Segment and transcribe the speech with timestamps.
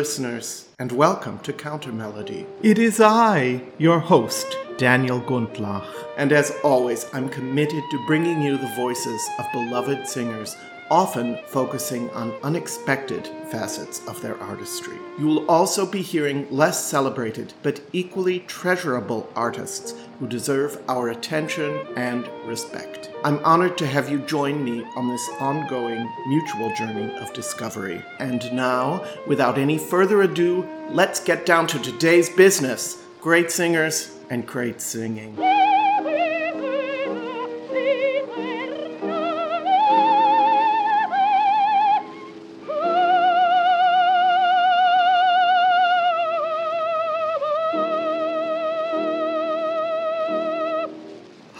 [0.00, 2.46] listeners, and welcome to Counter Melody.
[2.62, 5.86] It is I, your host, Daniel Gundlach.
[6.16, 10.56] And as always, I'm committed to bringing you the voices of beloved singers,
[10.90, 14.96] often focusing on unexpected facets of their artistry.
[15.18, 21.84] You will also be hearing less celebrated but equally treasurable artists who deserve our attention
[21.96, 23.10] and respect.
[23.24, 28.04] I'm honored to have you join me on this ongoing mutual journey of discovery.
[28.18, 34.46] And now, without any further ado, let's get down to today's business great singers and
[34.46, 35.36] great singing.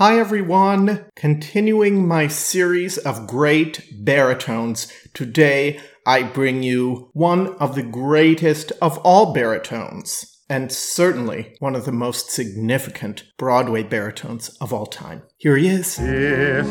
[0.01, 4.91] Hi everyone, continuing my series of great baritones.
[5.13, 11.85] Today I bring you one of the greatest of all baritones, and certainly one of
[11.85, 15.21] the most significant Broadway baritones of all time.
[15.37, 15.99] Here he is.
[16.01, 16.67] If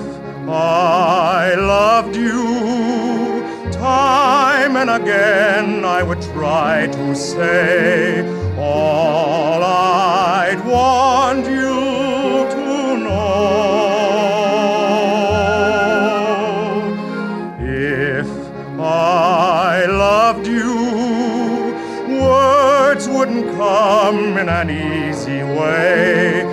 [0.49, 8.27] I loved you time and again, I would try to say
[8.57, 11.68] all I'd want you
[23.69, 26.43] come in an easy way.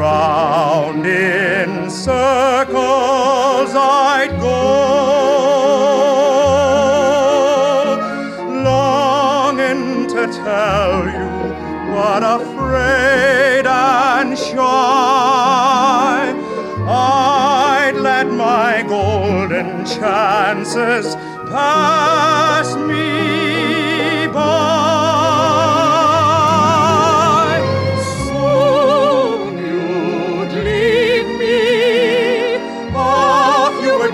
[0.00, 4.60] Round in circles I'd go,
[8.70, 11.30] longing to tell you,
[11.94, 16.22] but afraid and shy.
[16.86, 21.14] I'd let my golden chances
[21.52, 23.33] pass me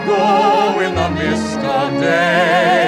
[0.07, 2.80] go in the mist of day.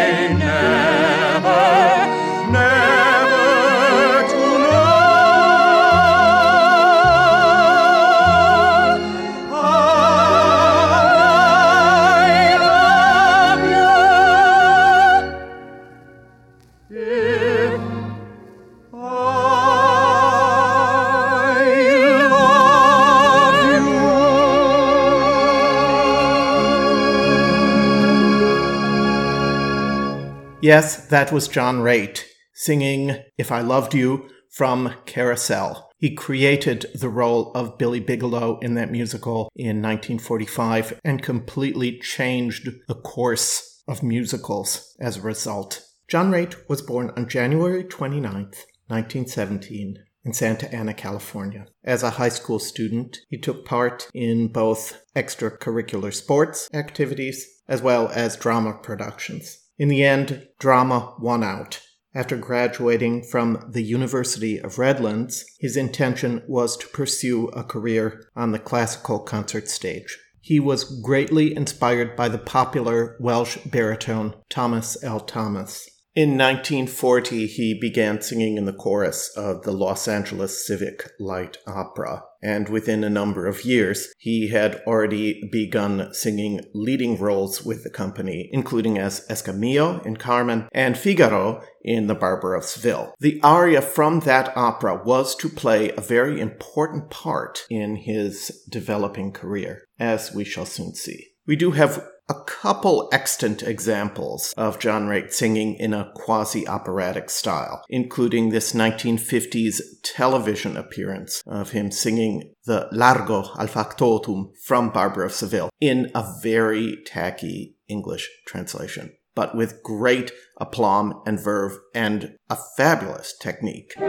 [30.62, 32.22] Yes, that was John Raitt
[32.54, 35.90] singing If I Loved You from Carousel.
[35.98, 42.68] He created the role of Billy Bigelow in that musical in 1945 and completely changed
[42.86, 45.82] the course of musicals as a result.
[46.06, 51.66] John Raitt was born on January 29th, 1917, in Santa Ana, California.
[51.82, 58.08] As a high school student, he took part in both extracurricular sports activities as well
[58.14, 59.58] as drama productions.
[59.82, 61.80] In the end, drama won out.
[62.14, 68.52] After graduating from the University of Redlands, his intention was to pursue a career on
[68.52, 70.16] the classical concert stage.
[70.40, 75.18] He was greatly inspired by the popular Welsh baritone Thomas L.
[75.18, 75.88] Thomas.
[76.14, 82.24] In 1940, he began singing in the chorus of the Los Angeles Civic Light Opera,
[82.42, 87.88] and within a number of years, he had already begun singing leading roles with the
[87.88, 93.14] company, including as Escamillo in Carmen and Figaro in The Barber of Seville.
[93.18, 99.32] The aria from that opera was to play a very important part in his developing
[99.32, 101.28] career, as we shall soon see.
[101.46, 107.28] We do have a couple extant examples of John Raitt singing in a quasi operatic
[107.28, 115.24] style, including this 1950s television appearance of him singing the Largo al Factotum from Barber
[115.24, 122.36] of Seville in a very tacky English translation, but with great aplomb and verve and
[122.48, 123.92] a fabulous technique.
[123.98, 124.08] Here's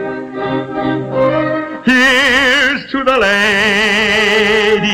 [2.90, 4.84] to the ladies,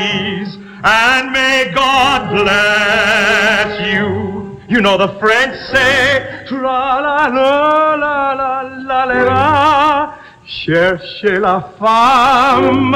[0.83, 4.59] and may God bless you.
[4.69, 10.15] You know the French say, tra la la la la la la la,
[10.47, 12.93] cherchez la femme,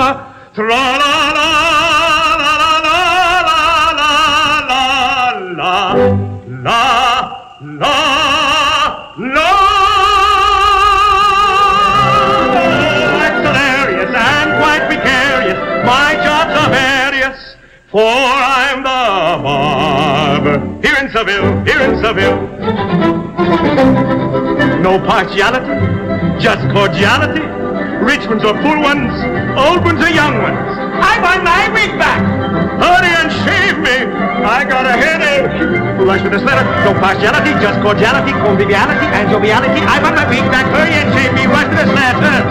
[0.55, 1.14] tra la
[21.15, 22.43] Seville, here in Seville.
[24.83, 25.71] No partiality,
[26.43, 27.47] just cordiality.
[28.03, 29.15] Rich ones or poor ones,
[29.55, 30.59] old ones or young ones.
[30.59, 32.19] I want my wig back.
[32.83, 34.11] Hurry and shave me.
[34.43, 36.03] I got a headache.
[36.05, 36.67] Rush with this letter.
[36.83, 39.87] No partiality, just cordiality, conviviality, and joviality.
[39.87, 40.67] I want my wig back.
[40.67, 41.47] Hurry and shave me.
[41.47, 42.43] Rush with this letter.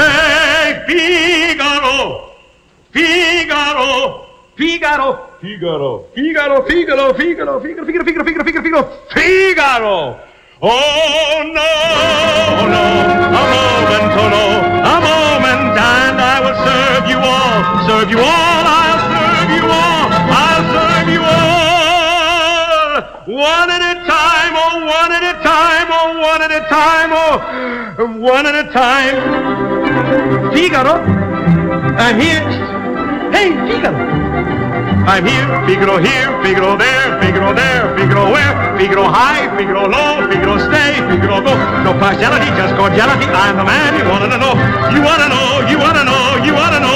[0.00, 2.32] Hey, Figaro.
[2.92, 4.24] Figaro.
[4.56, 5.35] Figaro.
[5.46, 6.08] Figaro.
[6.12, 6.62] Figaro.
[6.66, 7.14] Figaro.
[7.14, 7.60] Figaro.
[7.60, 7.84] Figaro.
[7.86, 8.04] Figaro.
[8.04, 8.24] Figaro.
[8.24, 8.44] Figaro.
[8.44, 8.62] Figaro.
[8.64, 8.82] Figaro.
[9.14, 10.20] Figaro.
[10.58, 11.68] Oh no,
[12.56, 12.84] oh no,
[13.28, 14.44] a moment, oh no,
[14.80, 20.08] a moment, and I will serve you all, serve you all, I'll serve you all,
[20.32, 21.76] I'll serve you all.
[23.36, 28.16] One at a time, oh, one at a time, oh, one at a time, oh,
[28.18, 29.16] one at a time.
[30.54, 30.94] Figaro,
[31.98, 32.40] I'm here.
[33.30, 34.25] Hey, Figaro.
[35.06, 40.58] I'm here, Figaro here, Figaro there, Figaro there, Figaro where, Figaro high, Figaro low, Figaro
[40.58, 41.54] stay, Figaro go.
[41.86, 43.24] No partiality, just cordiality.
[43.30, 44.58] I'm the man you wanna know.
[44.90, 46.95] You wanna know, you wanna know, you wanna know,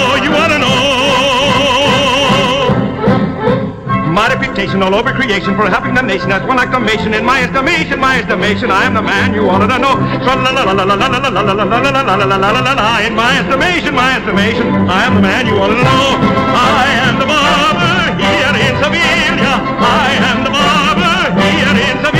[4.20, 6.28] My reputation all over creation for helping the nation.
[6.28, 8.70] That's one acclamation in my estimation, my estimation.
[8.70, 9.96] I am the man you wanted to know.
[9.96, 10.20] In
[13.16, 16.18] my estimation, my estimation, I am the man you wanted to know.
[16.52, 19.64] I am the barber here in Sevilla.
[19.88, 22.19] I am the barber here in Sevilla.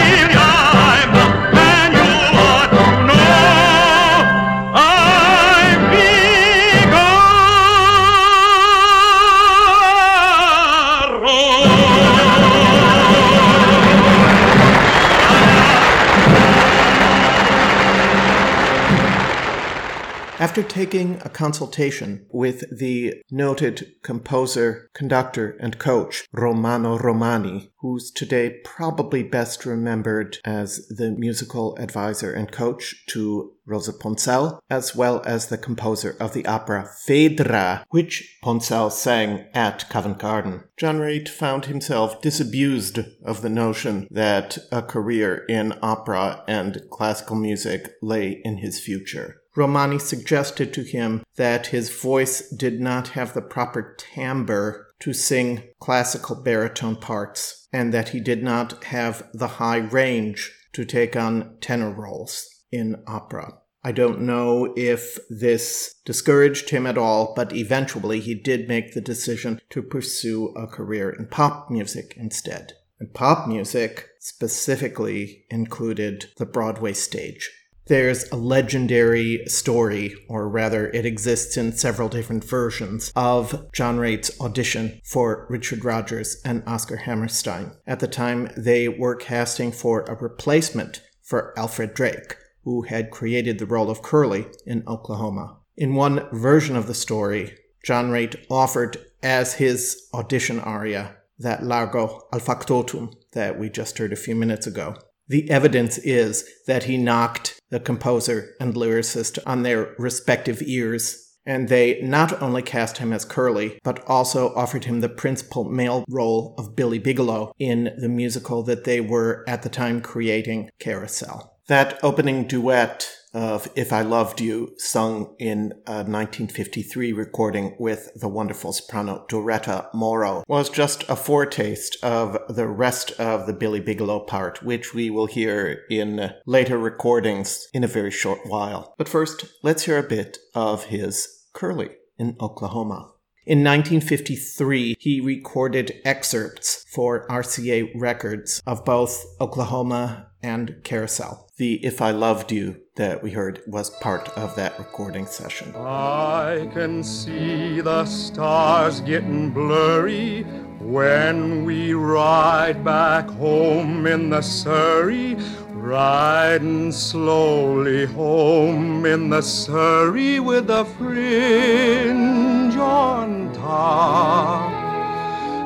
[20.40, 28.56] After taking a consultation with the noted composer, conductor, and coach Romano Romani, who's today
[28.64, 35.48] probably best remembered as the musical advisor and coach to Rosa Ponselle, as well as
[35.48, 40.64] the composer of the opera Phaedra, which Ponselle sang at Covent Garden.
[40.78, 47.37] John Raitt found himself disabused of the notion that a career in opera and classical
[47.37, 49.39] music lay in his future.
[49.56, 55.64] Romani suggested to him that his voice did not have the proper timbre to sing
[55.81, 61.56] classical baritone parts, and that he did not have the high range to take on
[61.61, 63.55] tenor roles in opera.
[63.82, 69.00] I don't know if this discouraged him at all, but eventually he did make the
[69.00, 72.75] decision to pursue a career in pop music instead.
[72.99, 77.50] And pop music specifically included the Broadway stage.
[77.90, 84.40] There's a legendary story, or rather, it exists in several different versions, of John Raitt's
[84.40, 87.72] audition for Richard Rodgers and Oscar Hammerstein.
[87.88, 93.58] At the time, they were casting for a replacement for Alfred Drake, who had created
[93.58, 95.58] the role of Curly in Oklahoma.
[95.76, 102.28] In one version of the story, John Raitt offered as his audition aria that Largo
[102.32, 104.94] al Factotum that we just heard a few minutes ago.
[105.30, 111.68] The evidence is that he knocked the composer and lyricist on their respective ears, and
[111.68, 116.56] they not only cast him as Curly, but also offered him the principal male role
[116.58, 121.58] of Billy Bigelow in the musical that they were at the time creating, Carousel.
[121.68, 128.10] That opening duet of If I Loved You, sung in uh, a 1953 recording with
[128.14, 133.80] the wonderful soprano Doretta Morrow, was just a foretaste of the rest of the Billy
[133.80, 138.94] Bigelow part, which we will hear in later recordings in a very short while.
[138.99, 143.12] But first, let's hear a bit of his Curly in Oklahoma.
[143.46, 151.49] In 1953, he recorded excerpts for RCA Records of both Oklahoma and Carousel.
[151.56, 155.75] The If I Loved You that we heard was part of that recording session.
[155.75, 160.42] I can see the stars getting blurry
[160.80, 165.38] when we ride back home in the Surrey.
[165.71, 174.73] Riding slowly home in the Surrey with a fringe on top.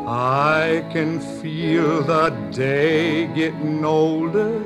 [0.06, 4.62] I can feel the day getting older.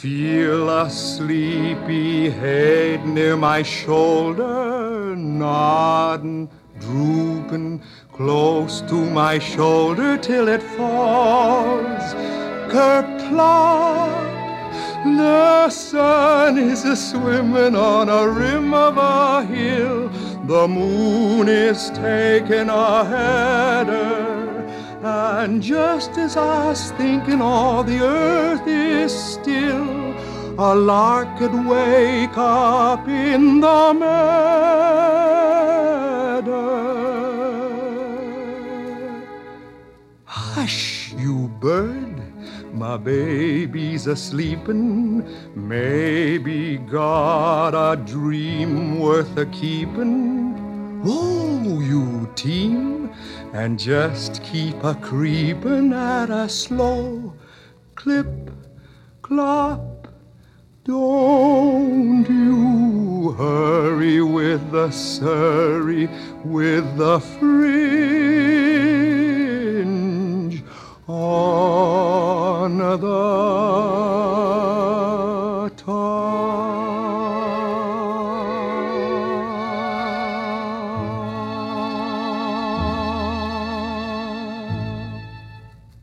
[0.00, 10.62] Feel a sleepy head near my shoulder, nodding, drooping close to my shoulder till it
[10.62, 12.14] falls.
[12.70, 14.14] Kerplop,
[15.02, 20.10] the sun is a swimming on a rim of a hill.
[20.46, 24.27] The moon is taking a header.
[25.00, 30.14] And just as I was thinking all the earth is still,
[30.58, 34.88] a lark could wake up in the meadow.
[40.24, 42.20] Hush, you bird,
[42.74, 45.24] my baby's a sleepin'.
[45.54, 50.48] Maybe God a dream worth a keepin'.
[51.04, 53.10] Whoa, you team,
[53.52, 57.34] and just keep a creepin' at a slow
[57.94, 58.50] clip,
[59.22, 60.08] clop.
[60.84, 66.08] Don't you hurry with the surrey,
[66.44, 68.18] with the fringe
[71.06, 72.96] on the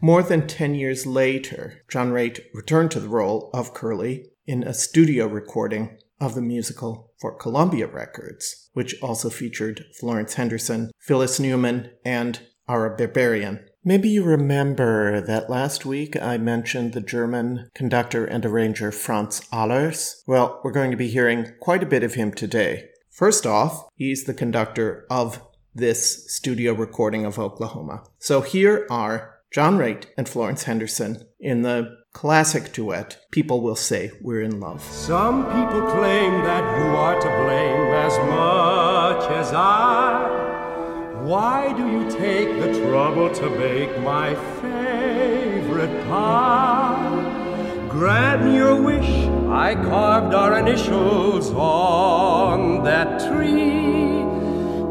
[0.06, 4.72] More than 10 years later, John Raitt returned to the role of Curly in a
[4.72, 11.90] studio recording of the musical for Columbia Records, which also featured Florence Henderson, Phyllis Newman,
[12.06, 13.66] and Ara Berberian.
[13.84, 20.24] Maybe you remember that last week I mentioned the German conductor and arranger Franz Allers.
[20.28, 22.90] Well, we're going to be hearing quite a bit of him today.
[23.10, 25.42] First off, he's the conductor of
[25.74, 28.04] this studio recording of Oklahoma.
[28.20, 34.12] So here are John Raitt and Florence Henderson in the classic duet, People Will Say
[34.22, 34.82] We're in Love.
[34.84, 41.22] Some people claim that you are to blame as much as I.
[41.24, 47.88] Why do you take the trouble to bake my favorite pie?
[47.90, 49.10] Grant me your wish,
[49.50, 54.25] I carved our initials on that tree.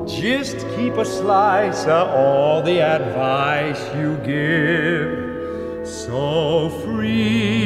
[0.06, 7.63] Just keep a slice of all the advice you give so free.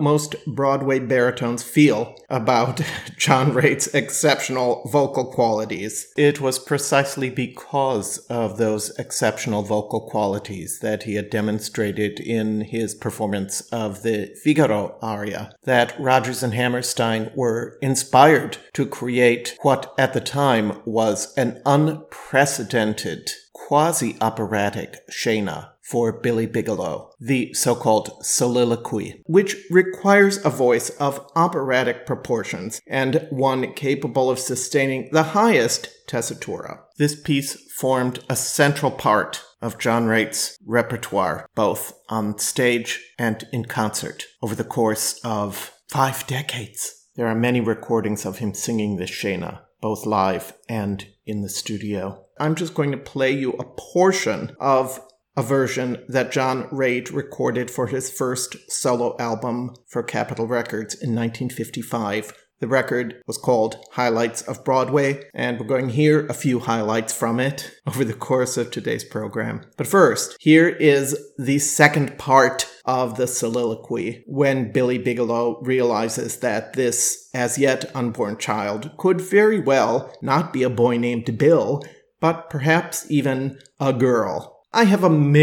[0.00, 2.80] Most Broadway baritones feel about
[3.16, 6.12] John Raitt's exceptional vocal qualities.
[6.16, 12.94] It was precisely because of those exceptional vocal qualities that he had demonstrated in his
[12.94, 20.12] performance of the Figaro aria that Rodgers and Hammerstein were inspired to create what at
[20.12, 29.56] the time was an unprecedented quasi operatic scena for Billy Bigelow, the so-called soliloquy, which
[29.70, 36.80] requires a voice of operatic proportions and one capable of sustaining the highest tessitura.
[36.98, 43.64] This piece formed a central part of John Raitt's repertoire, both on stage and in
[43.64, 47.06] concert, over the course of five decades.
[47.16, 52.24] There are many recordings of him singing this scena, both live and in the studio.
[52.38, 55.00] I'm just going to play you a portion of
[55.36, 61.14] a version that John Raitt recorded for his first solo album for Capitol Records in
[61.14, 62.32] 1955.
[62.58, 67.12] The record was called Highlights of Broadway, and we're going to hear a few highlights
[67.12, 69.66] from it over the course of today's program.
[69.76, 76.72] But first, here is the second part of the soliloquy when Billy Bigelow realizes that
[76.72, 81.82] this as yet unborn child could very well not be a boy named Bill,
[82.20, 84.55] but perhaps even a girl.
[84.76, 85.40] I have a major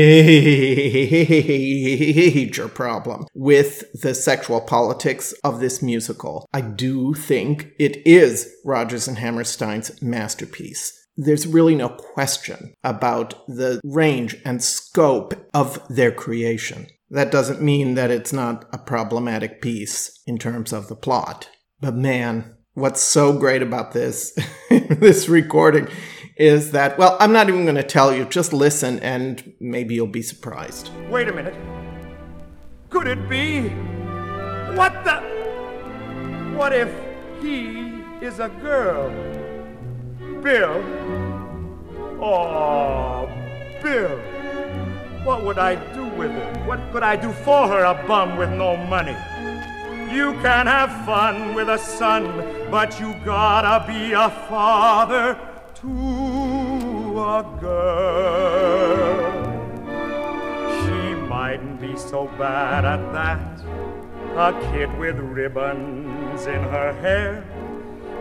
[2.68, 6.48] problem with the sexual politics of this musical.
[6.54, 10.94] I do think it is Rodgers and Hammerstein's masterpiece.
[11.18, 16.86] There's really no question about the range and scope of their creation.
[17.10, 21.50] That doesn't mean that it's not a problematic piece in terms of the plot.
[21.82, 24.38] But man, what's so great about this
[24.70, 25.88] this recording
[26.38, 30.08] is that well i'm not even going to tell you just listen and maybe you'll
[30.08, 31.54] be surprised Wait a minute.
[32.90, 33.70] Could it be?
[34.76, 35.16] What the?
[36.56, 36.92] What if
[37.42, 39.10] he is a girl?
[40.42, 40.84] Bill?
[42.22, 43.28] Oh,
[43.82, 44.18] Bill.
[45.24, 46.64] What would I do with her?
[46.66, 49.18] What could I do for her, a bum with no money?
[50.14, 52.26] You can have fun with a son,
[52.70, 55.36] but you gotta be a father
[55.84, 55.90] to
[57.20, 59.34] a girl.
[60.80, 63.62] She mightn't be so bad at that.
[64.38, 67.44] A kid with ribbons in her hair.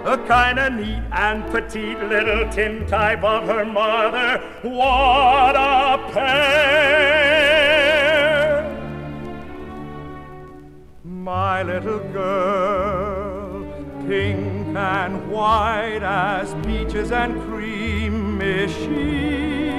[0.04, 4.40] A kinda neat and petite little tin type of her mother.
[4.62, 7.52] What a pair!
[11.04, 13.64] My little girl,
[14.08, 19.70] pink and white as peaches and cream is she.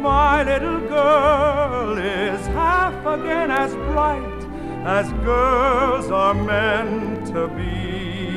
[0.00, 4.40] My little girl is half again as bright
[4.84, 8.30] as girls are meant to be.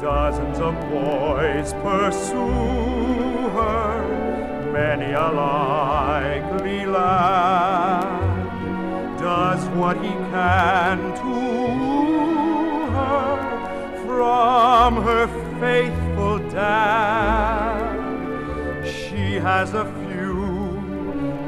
[0.00, 8.26] Dozens of boys pursue her, many a likely lad
[9.18, 11.35] does what he can to
[14.26, 15.26] from her
[15.60, 17.94] faithful dad.
[18.84, 20.34] She has a few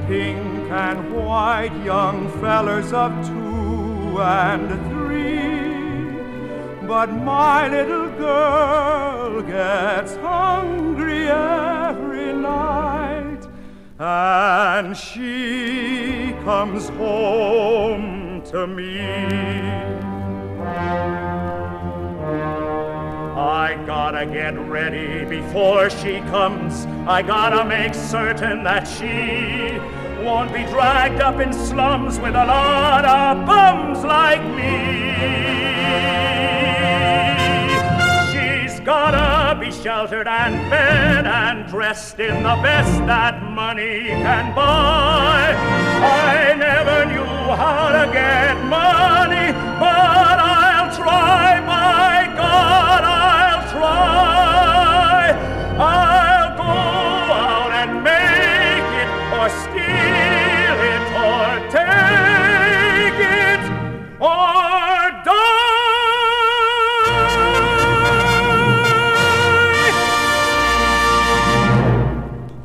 [0.07, 6.07] pink and white young fellers of two and three.
[6.87, 13.43] But my little girl gets hungry every night,
[13.99, 18.89] and she comes home to me.
[23.49, 26.85] I gotta get ready before she comes.
[27.07, 29.79] I gotta make certain that she
[30.23, 35.09] won't be dragged up in slums with a lot of bums like me.
[38.33, 45.55] She's gotta be sheltered and fed and dressed in the best that money can buy.
[46.01, 51.48] I never knew how to get money, but I'll try,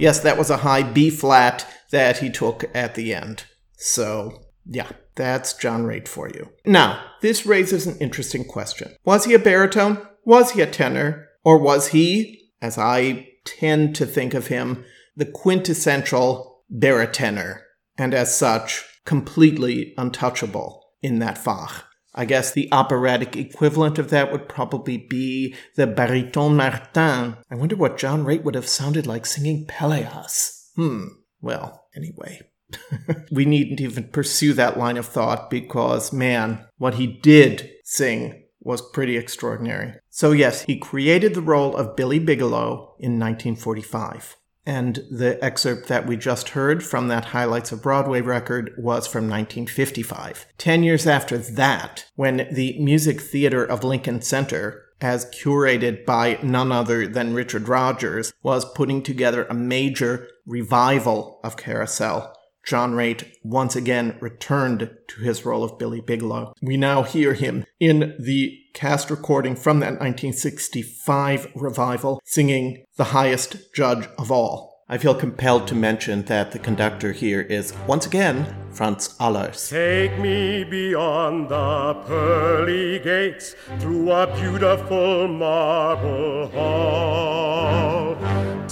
[0.04, 3.46] Yes, that was a high B flat that he took at the end.
[3.78, 6.50] So, yeah, that's John Raitt for you.
[6.66, 8.98] Now, this raises an interesting question.
[9.06, 10.06] Was he a baritone?
[10.26, 11.30] Was he a tenor?
[11.46, 14.84] Or was he, as I tend to think of him,
[15.16, 17.62] the quintessential baritenor,
[17.98, 21.84] and as such, completely untouchable in that Fach?
[22.16, 27.38] I guess the operatic equivalent of that would probably be the baryton Martin.
[27.50, 30.70] I wonder what John Raitt would have sounded like singing Pelléas.
[30.76, 31.06] Hmm.
[31.42, 32.42] Well, anyway.
[33.32, 38.82] we needn't even pursue that line of thought because, man, what he did sing was
[38.92, 39.94] pretty extraordinary.
[40.10, 44.38] So, yes, he created the role of Billy Bigelow in 1945.
[44.65, 49.30] And the excerpt that we just heard from that Highlights of Broadway record was from
[49.30, 50.45] 1955.
[50.58, 56.71] Ten years after that, when the Music Theater of Lincoln Center, as curated by none
[56.71, 62.34] other than Richard Rodgers, was putting together a major revival of Carousel,
[62.65, 66.54] John Raitt once again returned to his role of Billy Bigelow.
[66.62, 73.73] We now hear him in the cast recording from that 1965 revival singing The Highest
[73.73, 74.73] Judge of All.
[74.89, 79.69] I feel compelled to mention that the conductor here is once again Franz Allers.
[79.69, 88.03] Take me beyond the pearly gates through a beautiful marble hall.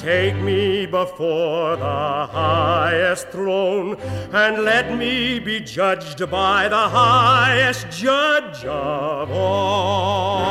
[0.02, 3.98] Take me before the highest throne
[4.34, 10.42] and let me be judged by the highest judge of all.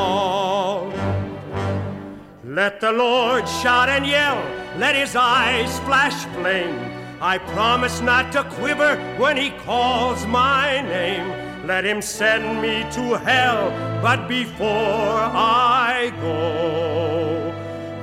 [2.44, 4.40] Let the Lord shout and yell,
[4.78, 6.78] let his eyes flash flame.
[7.20, 11.66] I promise not to quiver when he calls my name.
[11.66, 17.19] Let him send me to hell, but before I go,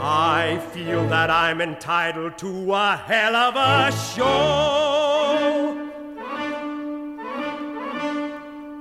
[0.10, 5.74] I feel that I'm entitled to a hell of a show.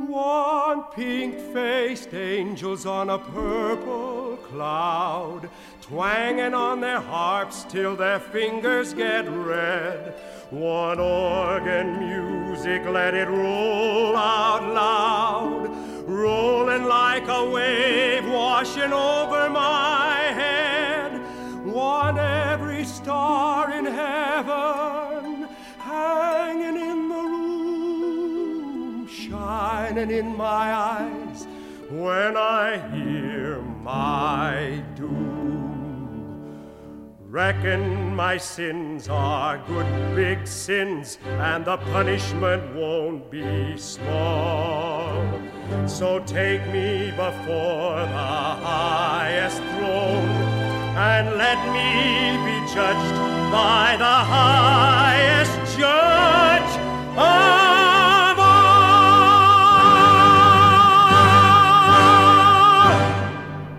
[0.06, 5.50] One pink faced angels on a purple cloud,
[5.82, 10.14] twanging on their harps till their fingers get red.
[10.50, 20.14] One organ music, let it roll out loud, rolling like a wave washing over my
[20.32, 20.75] head.
[21.86, 31.46] One every star in heaven hanging in the room, shining in my eyes
[31.88, 35.46] when I hear my doom.
[37.20, 41.18] Reckon my sins are good big sins,
[41.50, 45.12] and the punishment won't be small.
[45.86, 48.38] So take me before the
[48.72, 50.55] highest throne,
[50.96, 53.14] and let me be judged
[53.52, 56.16] by the highest judge.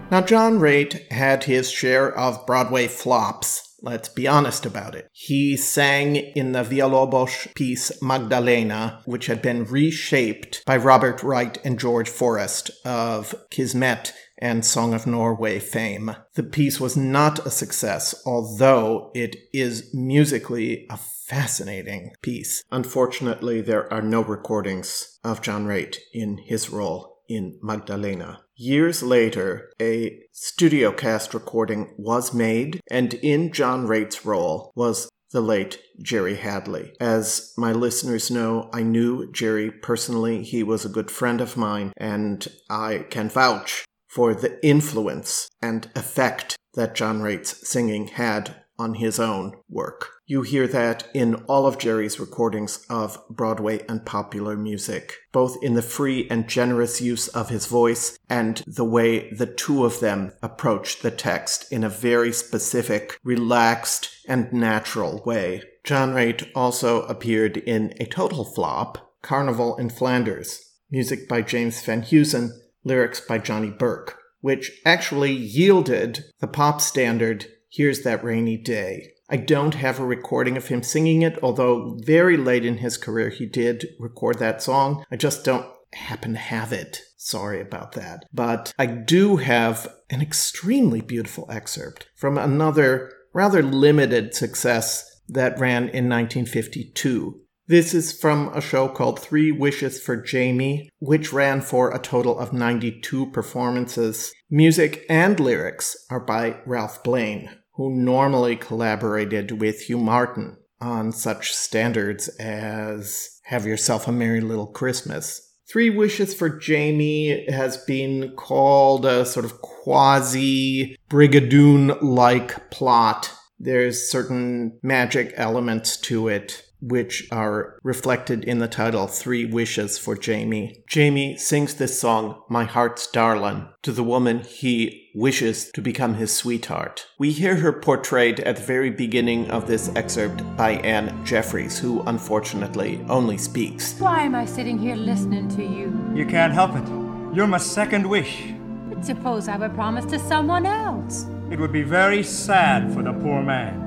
[0.10, 3.76] Now, John Raitt had his share of Broadway flops.
[3.82, 5.10] Let's be honest about it.
[5.12, 11.78] He sang in the Villalobos piece Magdalena, which had been reshaped by Robert Wright and
[11.78, 16.16] George Forrest of Kismet and Song of Norway fame.
[16.36, 22.64] The piece was not a success, although it is musically a fascinating piece.
[22.72, 28.42] Unfortunately, there are no recordings of John Raitt in his role in Magdalena.
[28.56, 35.42] Years later, a studio cast recording was made, and in John Raitt's role was the
[35.42, 36.94] late Jerry Hadley.
[37.00, 40.42] As my listeners know, I knew Jerry personally.
[40.44, 43.86] He was a good friend of mine, and I can vouch
[44.18, 50.10] for the influence and effect that John Raitt's singing had on his own work.
[50.26, 55.76] You hear that in all of Jerry's recordings of Broadway and popular music, both in
[55.76, 60.34] the free and generous use of his voice and the way the two of them
[60.42, 65.62] approach the text in a very specific, relaxed, and natural way.
[65.84, 72.02] John Raitt also appeared in a total flop, Carnival in Flanders, music by James Van
[72.02, 72.50] Heusen,
[72.88, 79.10] lyrics by Johnny Burke, which actually yielded the pop standard Here's That Rainy Day.
[79.30, 83.30] I don't have a recording of him singing it, although very late in his career
[83.30, 85.04] he did record that song.
[85.12, 87.02] I just don't happen to have it.
[87.18, 88.24] Sorry about that.
[88.34, 95.84] But I do have an extremely beautiful excerpt from another rather limited success that ran
[95.84, 97.42] in 1952.
[97.70, 102.40] This is from a show called Three Wishes for Jamie, which ran for a total
[102.40, 104.32] of 92 performances.
[104.50, 111.54] Music and lyrics are by Ralph Blane, who normally collaborated with Hugh Martin on such
[111.54, 115.54] standards as Have Yourself a Merry Little Christmas.
[115.70, 123.34] Three Wishes for Jamie has been called a sort of quasi Brigadoon like plot.
[123.60, 130.16] There's certain magic elements to it which are reflected in the title Three Wishes for
[130.16, 130.84] Jamie.
[130.88, 136.32] Jamie sings this song, My Heart's Darlin', to the woman he wishes to become his
[136.32, 137.08] sweetheart.
[137.18, 142.02] We hear her portrayed at the very beginning of this excerpt by Anne Jeffreys, who
[142.04, 144.00] unfortunately only speaks.
[144.00, 145.92] Why am I sitting here listening to you?
[146.14, 146.88] You can't help it.
[147.36, 148.54] You're my second wish.
[148.90, 151.26] But suppose I were promised to someone else.
[151.50, 153.86] It would be very sad for the poor man.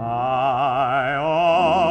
[0.00, 1.81] I always knew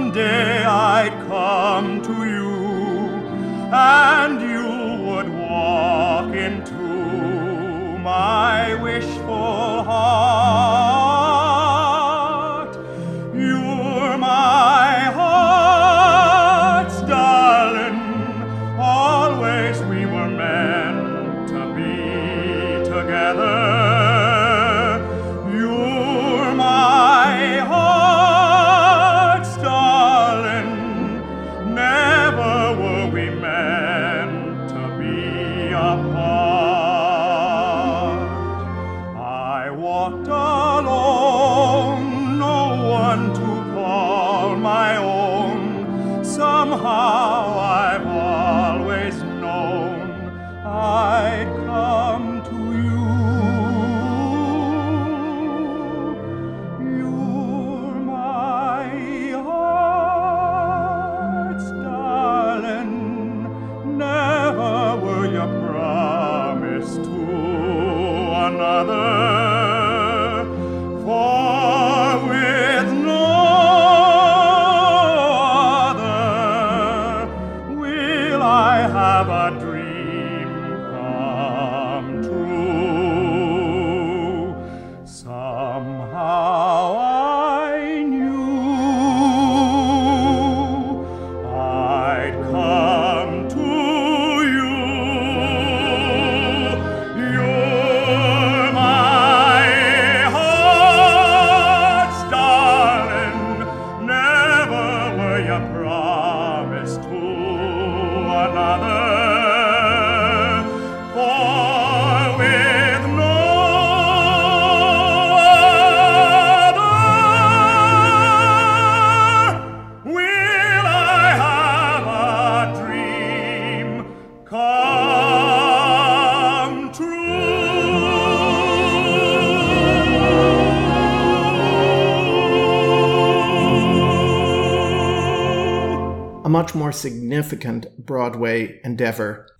[0.00, 2.50] someday I'd come to you
[3.70, 4.49] and you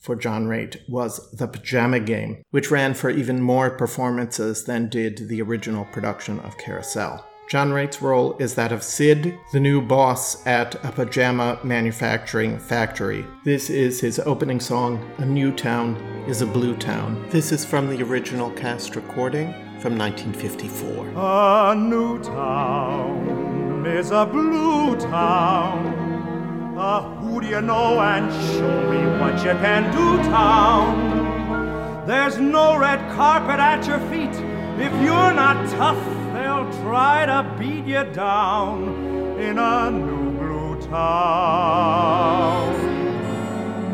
[0.01, 5.29] for John Raitt was The Pajama Game, which ran for even more performances than did
[5.29, 7.25] the original production of Carousel.
[7.51, 13.27] John Raitt's role is that of Sid, the new boss at a pajama manufacturing factory.
[13.45, 15.97] This is his opening song, A New Town
[16.29, 17.29] is a Blue Town.
[17.31, 21.09] This is from the original cast recording from 1954.
[21.17, 26.77] A new town is a blue town.
[26.79, 32.07] A do you know and show me what you can do town.
[32.07, 34.35] There's no red carpet at your feet.
[34.79, 41.01] If you're not tough, they'll try to beat you down in a new blue town.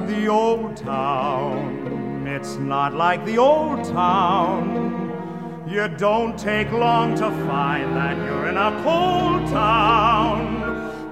[0.09, 5.65] The old town, it's not like the old town.
[5.69, 10.66] You don't take long to find that you're in a cold town.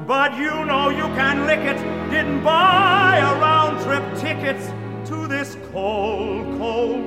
[0.07, 1.79] But you know you can lick it,
[2.11, 4.61] didn't buy a round trip ticket
[5.07, 7.01] to this cold, cold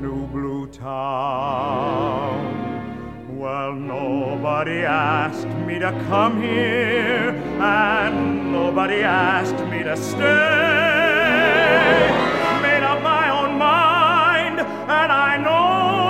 [0.00, 2.56] new blue town.
[3.38, 10.20] Well, nobody asked me to come here, and nobody asked me to stay.
[12.62, 16.09] Made up my own mind, and I know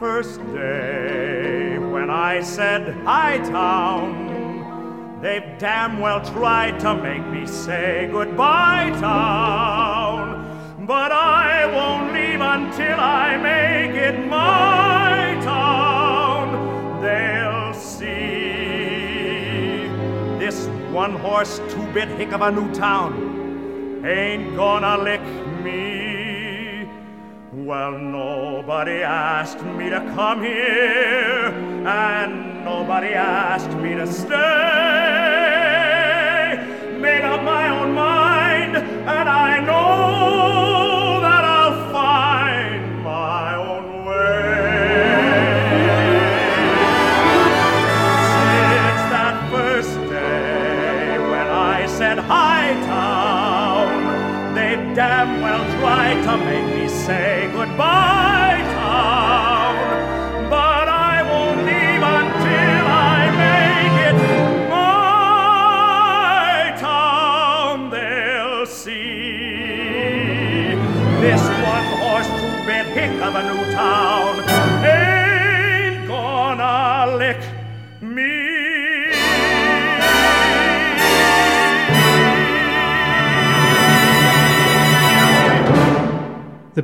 [0.00, 8.08] first day when I said, Hi, town, they've damn well tried to make me say
[8.10, 10.86] goodbye, town.
[10.86, 17.02] But I won't leave until I make it my town.
[17.02, 18.56] They'll see
[20.38, 23.28] this one horse, two bit hick of a new town
[24.02, 25.20] ain't gonna lick
[25.62, 26.09] me.
[27.70, 31.52] Well, nobody asked me to come here,
[31.86, 34.26] and nobody asked me to stay.
[36.98, 45.30] Made up my own mind, and I know that I'll find my own way.
[48.34, 51.86] Since that first day when I
[52.84, 58.39] town, they've damn well tried to make me say goodbye,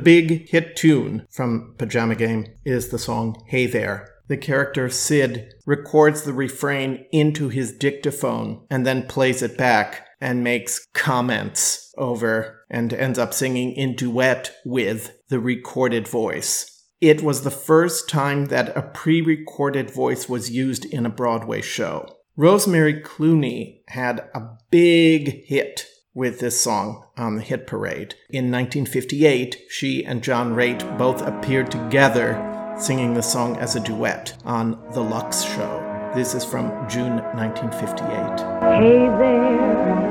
[0.07, 4.07] big hit tune from Pajama Game is the song Hey There.
[4.29, 10.45] The character Sid records the refrain into his dictaphone and then plays it back and
[10.45, 16.85] makes comments over and ends up singing in duet with the recorded voice.
[17.01, 21.59] It was the first time that a pre recorded voice was used in a Broadway
[21.59, 22.07] show.
[22.37, 25.85] Rosemary Clooney had a big hit
[26.17, 28.15] with this song on the hit parade.
[28.31, 32.43] In 1958, she and John Raitt both appeared together
[32.79, 36.11] singing the song as a duet on The Lux Show.
[36.15, 38.39] This is from June 1958.
[38.81, 40.07] Hey there,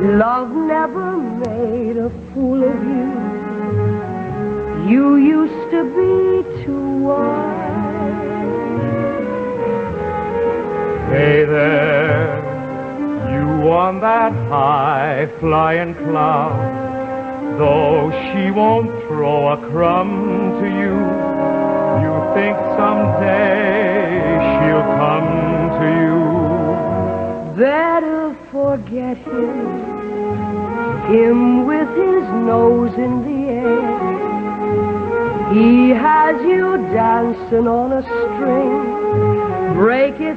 [0.00, 3.08] Love never made a fool of you.
[4.88, 7.57] You used to be too wise.
[11.10, 12.36] Hey there,
[13.32, 17.56] you on that high flying cloud.
[17.58, 20.96] Though she won't throw a crumb to you,
[22.04, 24.20] you think someday
[24.52, 25.30] she'll come
[25.80, 26.18] to you.
[27.56, 29.64] Better forget him,
[31.08, 34.08] him with his nose in the air.
[35.54, 39.74] He has you dancing on a string.
[39.74, 40.36] Break it,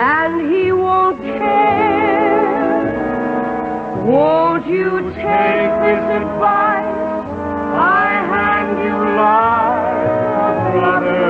[0.00, 2.80] and he won't care.
[4.06, 6.96] Won't you take this advice?
[7.76, 10.08] I hand you like
[10.48, 11.28] a brother.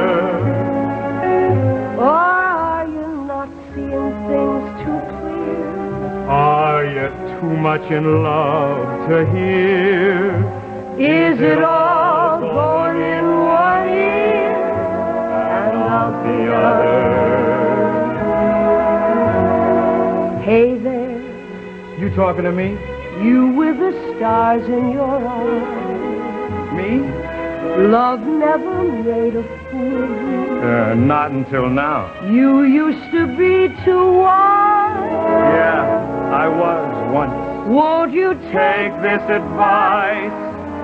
[1.98, 6.28] Or are you not seeing things too clear?
[6.28, 7.06] Are you
[7.40, 10.14] too much in love to hear?
[10.96, 14.54] Is it all going in one ear
[15.58, 17.19] and out the other?
[20.50, 22.70] Hey there, You talking to me?
[23.24, 26.72] you with the stars in your eyes.
[26.74, 27.86] Me?
[27.86, 30.68] Love never made a fool of you.
[30.68, 32.10] Uh, not until now.
[32.28, 35.12] You used to be too wise.
[35.54, 37.68] Yeah, I was once.
[37.68, 40.34] Won't you Take take this advice.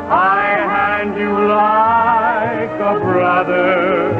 [0.08, 4.14] I hand you like a brother.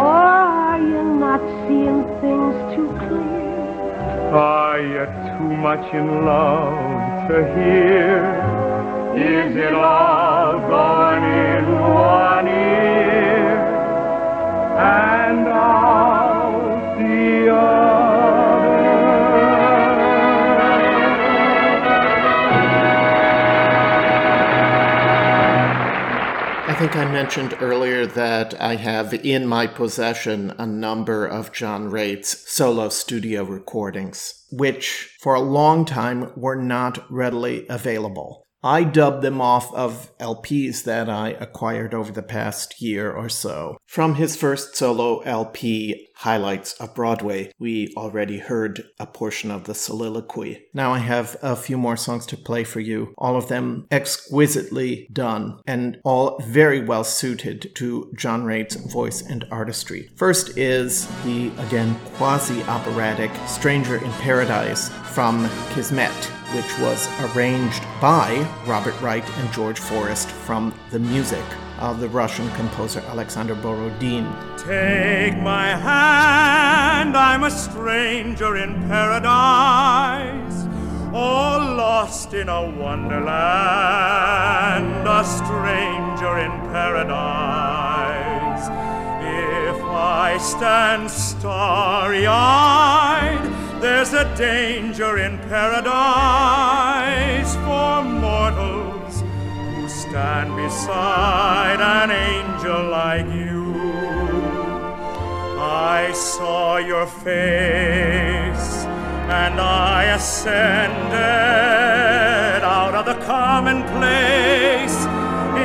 [0.00, 3.27] Or are you not seeing things too clear?
[4.30, 5.06] Are you
[5.38, 8.58] too much in love to hear?
[9.16, 13.58] Is it all going in one ear
[14.78, 18.07] and out the other?
[26.78, 32.48] Think I mentioned earlier that I have in my possession a number of John Raitt's
[32.48, 38.46] solo studio recordings, which for a long time were not readily available.
[38.62, 43.78] I dubbed them off of LPs that I acquired over the past year or so.
[43.86, 49.74] From his first solo LP, Highlights of Broadway, we already heard a portion of the
[49.74, 50.66] soliloquy.
[50.74, 55.08] Now I have a few more songs to play for you, all of them exquisitely
[55.12, 60.10] done and all very well suited to John Raitt's voice and artistry.
[60.16, 68.46] First is the, again, quasi operatic Stranger in Paradise from Kismet which was arranged by
[68.66, 71.44] Robert Wright and George Forrest from the music
[71.78, 74.26] of the Russian composer Alexander Borodin.
[74.56, 80.66] Take my hand, I'm a stranger in paradise,
[81.12, 83.28] all lost in a wonderland,
[85.06, 88.68] a stranger in paradise.
[89.20, 93.47] If I stand starry eyed,
[93.80, 95.94] there's a danger in paradise
[97.56, 99.22] for mortals
[99.74, 103.74] who stand beside an angel like you.
[105.60, 108.84] I saw your face
[109.30, 111.14] and I ascended
[112.64, 114.96] out of the commonplace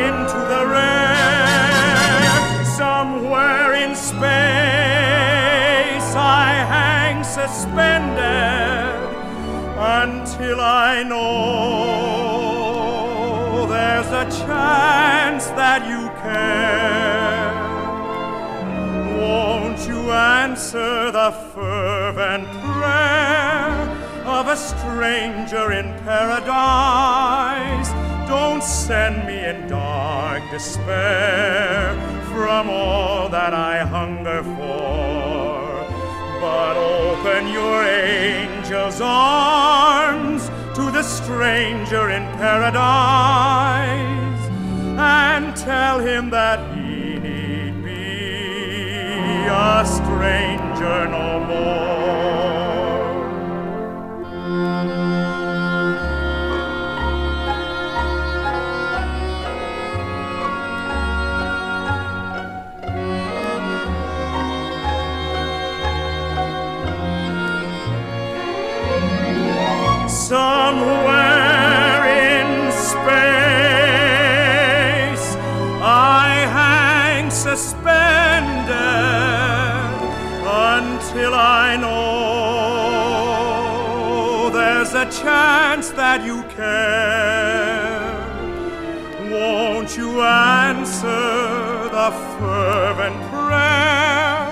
[0.05, 2.65] into the rare.
[2.65, 4.92] Somewhere in hang
[7.33, 8.93] suspended
[9.75, 11.25] until I know
[13.67, 17.51] there's a chance that you care.
[19.17, 23.71] Won't you answer the fervent prayer
[24.25, 27.89] of a stranger in paradise?
[28.29, 31.95] Don't send me in dark despair
[32.31, 34.52] from all that I hunger for,
[36.43, 43.31] but open your angel's arms to the stranger in paradise
[44.99, 52.52] and tell him that he need be a stranger no more.
[81.13, 81.93] till I know
[84.49, 88.01] there's a chance that you care.
[89.29, 94.49] Won't you answer the fervent prayer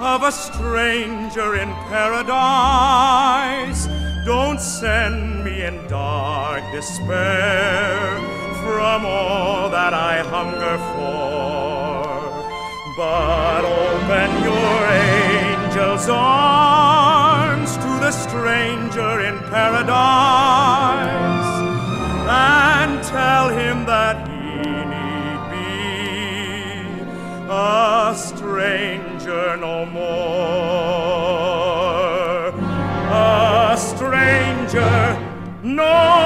[0.00, 3.88] of a stranger in paradise?
[4.26, 8.20] Don't send me in dark despair
[8.62, 12.04] from all that I hunger for,
[12.96, 15.33] but open your eyes
[15.74, 19.90] angel's arms to the stranger in paradise
[22.30, 24.54] and tell him that he
[24.94, 25.66] need be
[27.50, 30.04] a stranger no more.
[33.10, 35.18] A stranger
[35.64, 36.23] no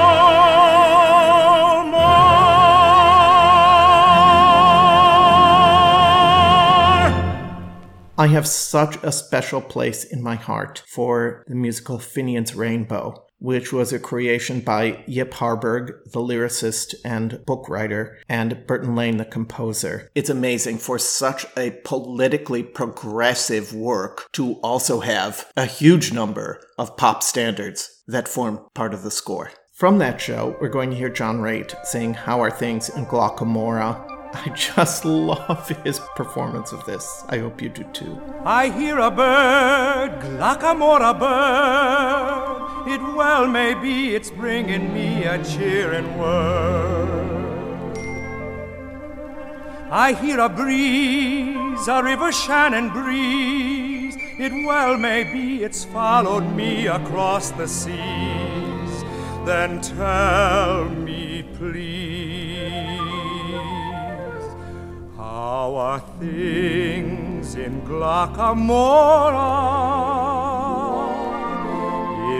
[8.19, 13.71] I have such a special place in my heart for the musical Finian's Rainbow, which
[13.71, 19.23] was a creation by Yip Harburg, the lyricist and book writer, and Burton Lane, the
[19.23, 20.11] composer.
[20.15, 26.97] It's amazing for such a politically progressive work to also have a huge number of
[26.97, 29.51] pop standards that form part of the score.
[29.71, 33.47] From that show, we're going to hear John Raitt sing How Are Things in Glocca
[33.47, 34.08] Morra.
[34.33, 37.23] I just love his performance of this.
[37.29, 38.21] I hope you do too.
[38.45, 42.89] I hear a bird, Glocca Morra bird.
[42.93, 47.39] It well may be it's bringing me a cheering word.
[49.91, 54.15] I hear a breeze, a river Shannon breeze.
[54.39, 59.03] It well may be it's followed me across the seas.
[59.45, 62.28] Then tell me, please,
[65.39, 69.51] how are things in Glocca Morra?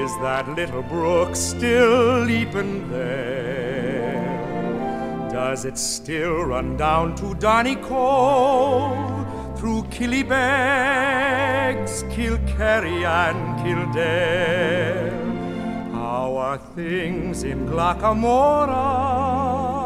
[0.03, 4.27] Is that little brook still leaping there?
[5.31, 8.89] Does it still run down to Donegal
[9.57, 15.11] through Killybegs, Kilkerry, and Kildare?
[15.93, 19.78] How are things in Glacamora?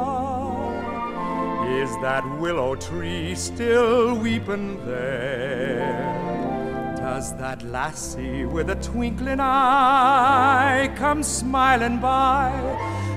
[1.81, 6.13] Is that willow tree still weeping there?
[6.95, 12.51] Does that lassie with a twinkling eye come smiling by?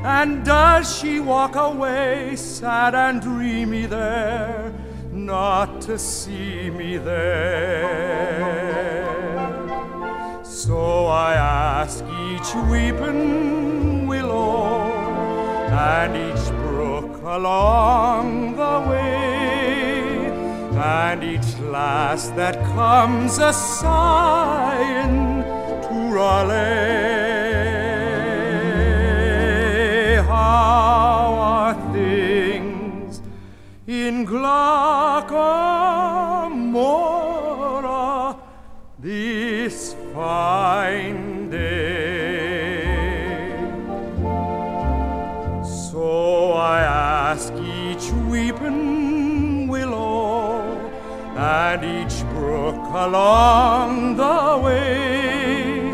[0.04, 4.72] And does she walk away sad and dreamy there,
[5.12, 8.06] not to see me there?
[10.44, 14.82] So I ask each weeping willow
[15.70, 16.65] and each
[17.26, 20.30] along the way,
[20.76, 25.42] and each lass that comes a sign
[25.82, 26.56] to Raleigh.
[30.22, 33.20] How are things
[33.88, 35.44] in Glocca
[36.54, 38.36] Morra
[39.00, 41.25] this fine
[51.66, 55.90] and each brook along the way,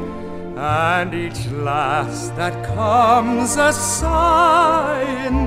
[0.56, 5.40] and each lass that comes a sighing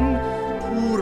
[0.65, 0.97] to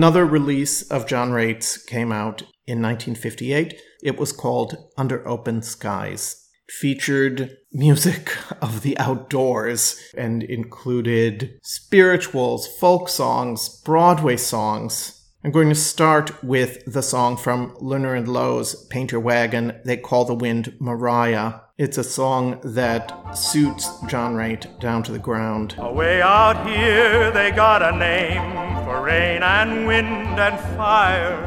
[0.00, 3.78] Another release of John Raitt's came out in 1958.
[4.02, 6.48] It was called Under Open Skies.
[6.70, 15.22] Featured music of the outdoors and included spirituals, folk songs, Broadway songs.
[15.44, 20.24] I'm going to start with the song from Lerner and Loewe's Painter Wagon, They Call
[20.24, 21.60] the Wind Mariah.
[21.82, 25.76] It's a song that suits John Raitt down to the ground.
[25.78, 31.40] Away out here, they got a name for rain and wind and fire.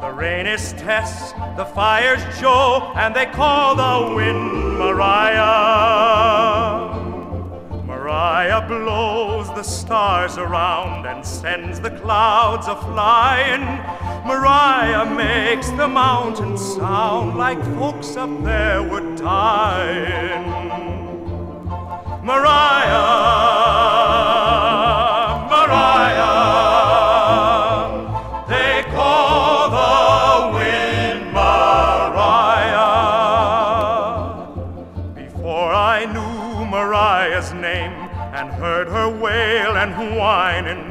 [0.00, 6.75] The rain is Tess, the fire's Joe, and they call the wind Mariah.
[8.26, 13.62] Mariah blows the stars around and sends the clouds a flying.
[14.26, 20.44] Mariah makes the mountains sound like folks up there were dying.
[22.24, 23.95] Mariah,
[40.26, 40.82] whining.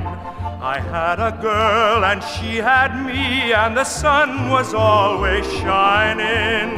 [0.76, 6.70] I had a girl and she had me, and the sun was always shining.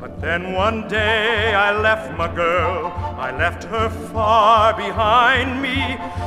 [0.00, 2.92] But then one day I left my girl,
[3.26, 5.78] I left her far behind me,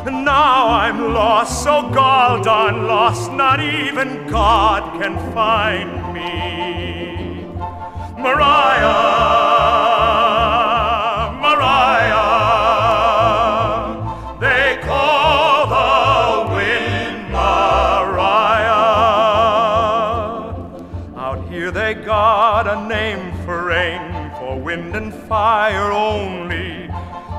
[0.08, 6.32] and now I'm lost, so gall darn lost, not even God can find me.
[8.24, 8.95] Mariah.
[8.95, 10.14] Mariah,
[24.96, 26.88] and fire only.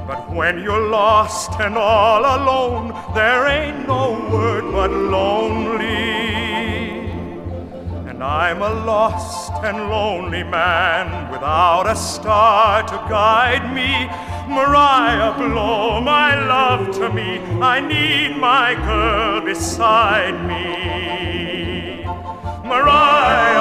[0.06, 5.86] But when you're lost and all alone, there ain't no word but lonely.
[8.08, 14.06] And I'm a lost and lonely man without a star to guide me.
[14.54, 17.38] Mariah, blow my love to me.
[17.60, 22.04] I need my girl beside me.
[22.64, 23.55] Mariah,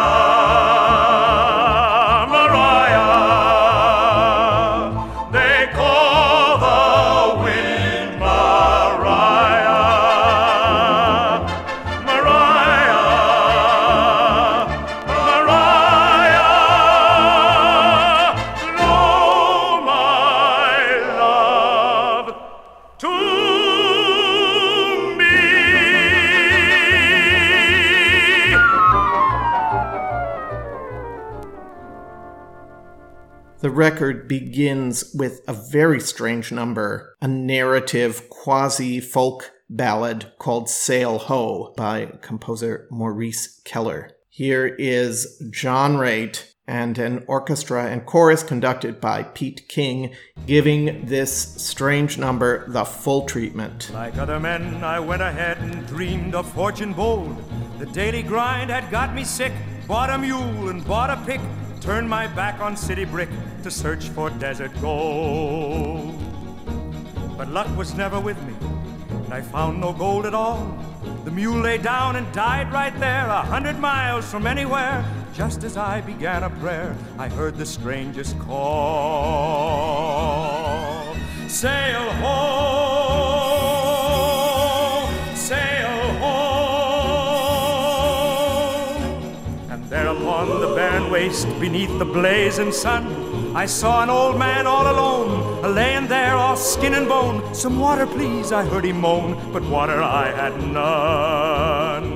[33.75, 41.73] record begins with a very strange number, a narrative quasi folk ballad called Sail Ho
[41.75, 44.11] by composer Maurice Keller.
[44.29, 50.15] Here is John Raitt and an orchestra and chorus conducted by Pete King
[50.47, 53.91] giving this strange number the full treatment.
[53.93, 57.37] Like other men, I went ahead and dreamed of fortune bold.
[57.77, 59.53] The daily grind had got me sick.
[59.87, 61.41] Bought a mule and bought a pick.
[61.81, 63.29] Turned my back on city brick
[63.63, 66.19] to search for desert gold.
[67.37, 68.53] But luck was never with me,
[69.25, 70.77] and I found no gold at all.
[71.25, 75.05] The mule lay down and died right there, a hundred miles from anywhere.
[75.33, 78.55] Just as I began a prayer, I heard the strangest call.
[81.47, 83.04] Sail ho,
[91.15, 93.03] waste, beneath the blazing sun,
[93.55, 97.37] I saw an old man all alone, a laying there all skin and bone.
[97.55, 102.09] Some water, please, I heard him moan, but water I had none.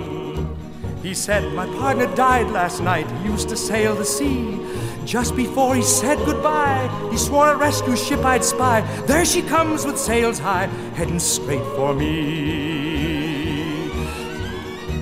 [1.02, 3.08] He said, My partner died last night.
[3.22, 4.60] He used to sail the sea.
[5.06, 8.82] Just before he said goodbye, he swore a rescue ship I'd spy.
[9.08, 10.68] There she comes with sails high,
[11.00, 12.10] heading straight for me.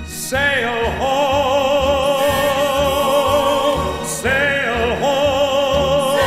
[0.05, 1.56] Sail ho,
[4.21, 6.17] sail home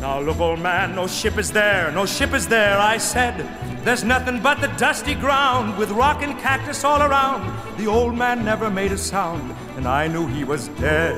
[0.00, 3.48] Now look, old man, no ship is there, no ship is there, I said.
[3.84, 7.42] There's nothing but the dusty ground with rock and cactus all around.
[7.78, 11.16] The old man never made a sound, and I knew he was dead.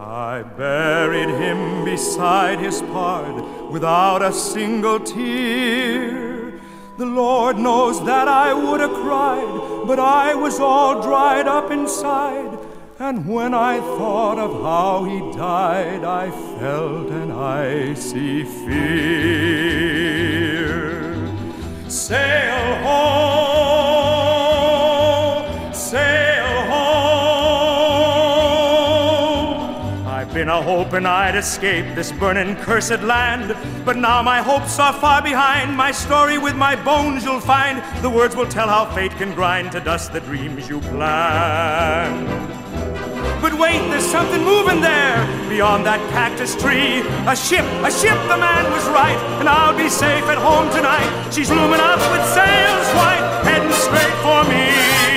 [0.00, 6.31] I buried him beside his pard without a single tear.
[7.02, 12.56] The Lord knows that I would have cried, but I was all dried up inside.
[13.00, 16.30] And when I thought of how he died, I
[16.60, 18.86] felt an icy fear.
[21.88, 24.14] Sail home,
[25.74, 26.86] sail home.
[30.06, 33.56] I've been a hoping I'd escape this burning, cursed land.
[33.84, 35.76] But now my hopes are far behind.
[35.76, 37.82] My story with my bones you'll find.
[38.02, 42.28] The words will tell how fate can grind to dust the dreams you planned.
[43.42, 45.18] But wait, there's something moving there
[45.48, 47.02] beyond that cactus tree.
[47.26, 51.32] A ship, a ship, the man was right, and I'll be safe at home tonight.
[51.32, 55.11] She's looming up with sails white, heading straight for me.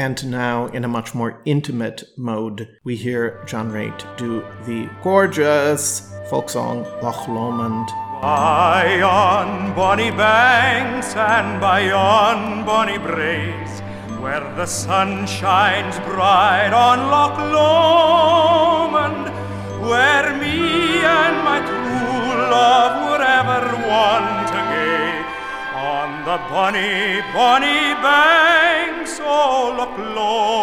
[0.00, 6.10] And now, in a much more intimate mode, we hear John Raitt do the gorgeous
[6.30, 7.86] folk song Loch Lomond.
[8.22, 13.82] By yon bonny banks and by yon bonny braes,
[14.22, 19.26] where the sun shines bright on Loch Lomond,
[19.86, 24.49] where me and my true love would ever gay
[26.20, 30.60] on the bonny, bonny banks o' Loch Lomond.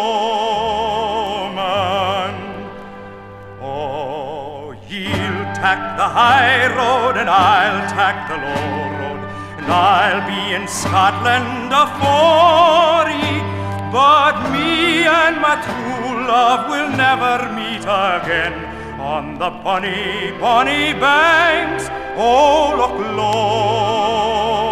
[3.60, 9.20] Oh, ye'll tack the high road and I'll tack the low road,
[9.58, 13.42] and I'll be in Scotland afore ye.
[13.90, 18.54] But me and my true love will never meet again
[19.00, 24.67] on the bonny, bonny banks o' Loch Lomond.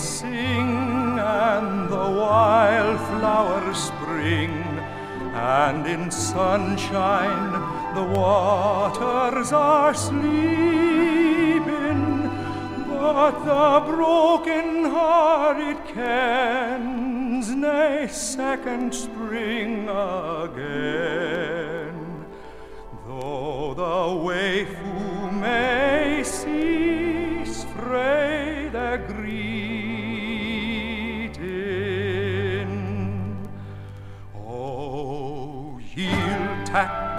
[0.00, 4.50] Sing and the wildflowers spring,
[5.34, 7.52] and in sunshine
[7.94, 10.20] the waters are sleeping.
[12.88, 21.96] But the broken hearted kens nae second spring again.
[23.06, 25.89] Though the waifoo may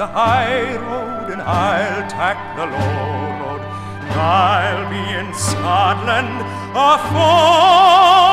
[0.02, 3.02] the high road and I'll tack the low
[3.42, 3.62] road.
[4.18, 6.42] I'll be in Scotland
[6.74, 8.31] afore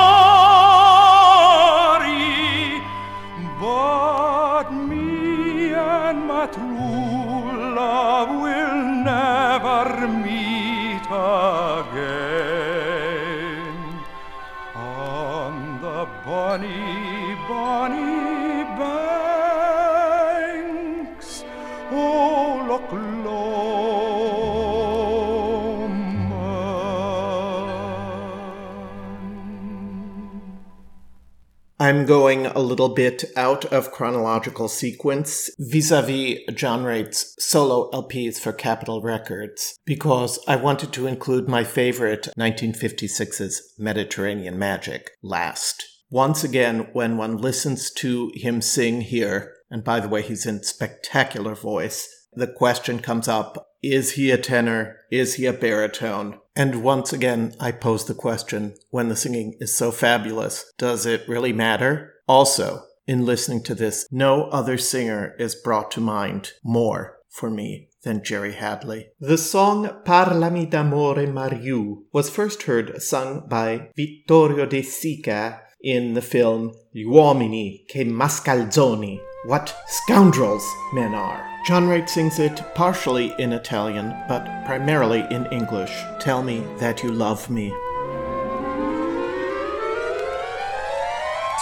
[31.88, 37.90] I'm going a little bit out of chronological sequence vis a vis John Raitt's solo
[37.92, 45.82] LPs for Capitol Records because I wanted to include my favorite 1956's Mediterranean Magic last.
[46.10, 50.62] Once again, when one listens to him sing here, and by the way, he's in
[50.62, 54.96] spectacular voice, the question comes up is he a tenor?
[55.10, 56.40] Is he a baritone?
[56.58, 61.28] And once again, I pose the question when the singing is so fabulous, does it
[61.28, 62.14] really matter?
[62.26, 67.90] Also, in listening to this, no other singer is brought to mind more for me
[68.02, 69.10] than Jerry Hadley.
[69.20, 76.22] The song Parlami d'amore Mariù was first heard sung by Vittorio De Sica in the
[76.22, 79.20] film Gli uomini che mascalzoni.
[79.46, 81.57] What scoundrels men are.
[81.68, 85.92] John Raitt sings it partially in Italian, but primarily in English.
[86.18, 87.68] Tell me that you love me.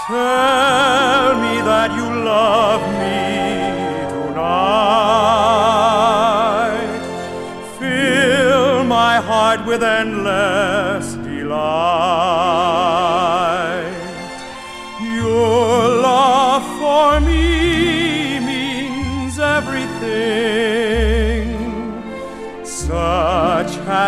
[0.06, 3.18] Tell me that you love me
[4.30, 4.86] tonight.
[7.80, 10.75] Fill my heart with endless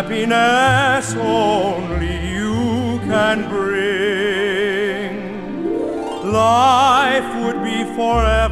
[0.08, 5.12] happiness only you can bring.
[6.32, 8.47] Life would be forever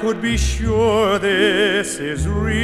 [0.00, 2.56] could be sure this is real.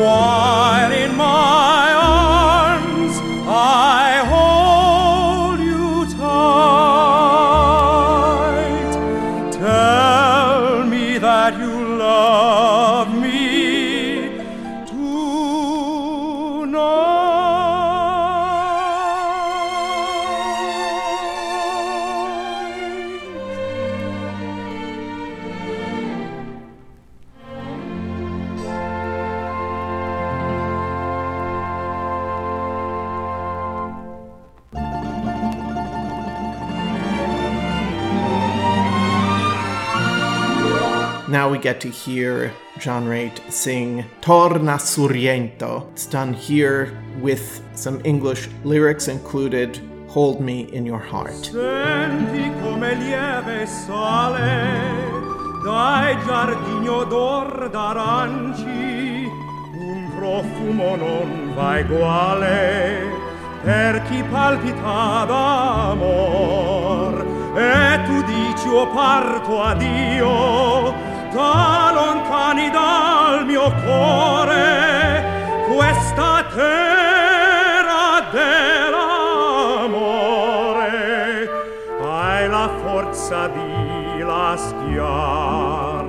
[0.00, 0.61] While
[41.62, 45.90] get to hear John Raitt sing Torna Surriento.
[45.92, 49.80] It's done here with some English lyrics included.
[50.08, 51.50] Hold me in your heart.
[60.22, 61.82] Profumo non va
[63.62, 67.14] per chi palpita d'amor.
[67.54, 75.24] E tu dici, o parto Dio, da lontani dal mio cuore
[75.74, 79.30] questa terra dell'amore.
[82.02, 86.04] Hai la forza di lasciar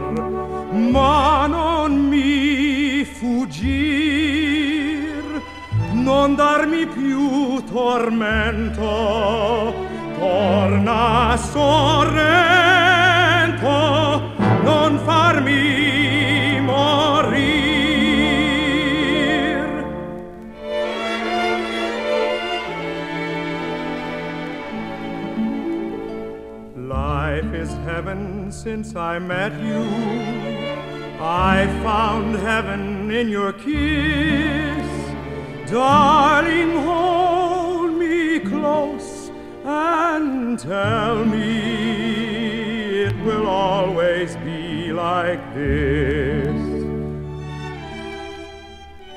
[0.92, 4.42] ma non mi fuggir.
[5.92, 8.82] Non darmi più tormento
[10.20, 12.34] torna sorrento.
[14.64, 17.64] Non farmi morir.
[26.76, 29.84] Life is heaven since I met you.
[31.20, 34.90] I found heaven in your kiss.
[35.70, 39.32] Darling, hold me close
[39.64, 42.44] and tell me
[43.06, 44.36] it will always
[44.94, 46.84] like this.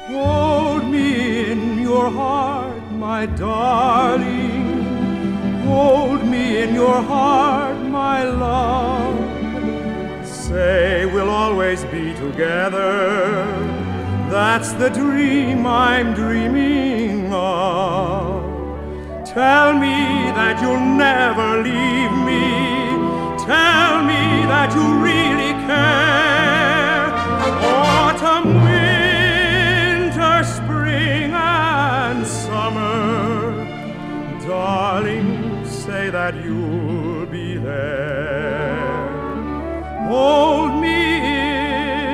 [0.09, 4.83] Hold me in your heart, my darling.
[5.67, 9.17] Hold me in your heart, my love.
[10.27, 13.45] Say we'll always be together.
[14.31, 18.45] That's the dream I'm dreaming of.
[19.27, 19.99] Tell me
[20.39, 22.45] that you'll never leave me.
[23.45, 24.23] Tell me
[24.53, 25.46] that you really
[27.63, 33.65] Autumn, winter, spring, and summer.
[34.47, 38.87] Darling, say that you'll be there.
[40.09, 41.01] Hold me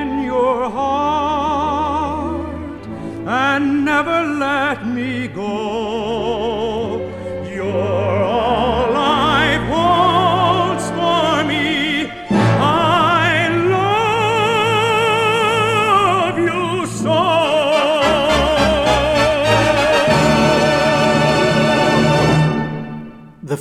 [0.01, 2.47] in your heart
[3.25, 4.92] and never let me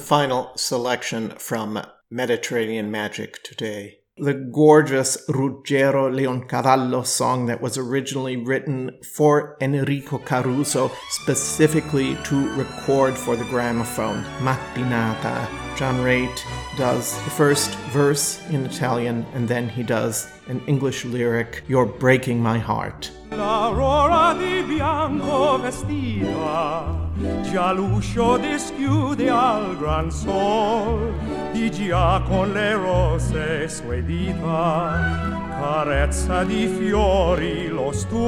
[0.02, 4.00] final selection from Mediterranean Magic today.
[4.18, 13.16] The gorgeous Ruggero Leoncavallo song that was originally written for Enrico Caruso specifically to record
[13.16, 15.48] for the gramophone, Mattinata.
[15.78, 16.44] John Raitt
[16.76, 22.40] does the first verse in Italian and then he does an English lyric, You're Breaking
[22.42, 23.10] My Heart.
[23.30, 26.84] L'aurora di bianco vestita,
[27.50, 31.14] già l'uscio dischiude al gran sol,
[31.52, 38.22] di già con le rose sue dita, carezza di fiori lo stuol.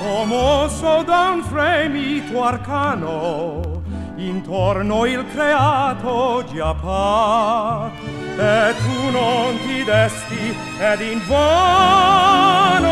[0.00, 3.77] Commosso da un fremito arcano,
[4.18, 7.90] intorno il creato già par,
[8.36, 12.88] e tu non ti desti ed in vano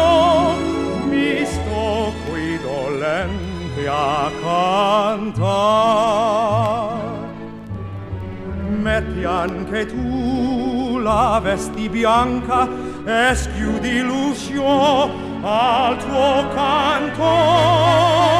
[1.08, 5.44] mi sto qui dolente a cantar.
[8.68, 12.68] Metti anche tu la vesti bianca
[13.04, 15.10] e schiudi l'uscio
[15.42, 18.36] al tuo canto.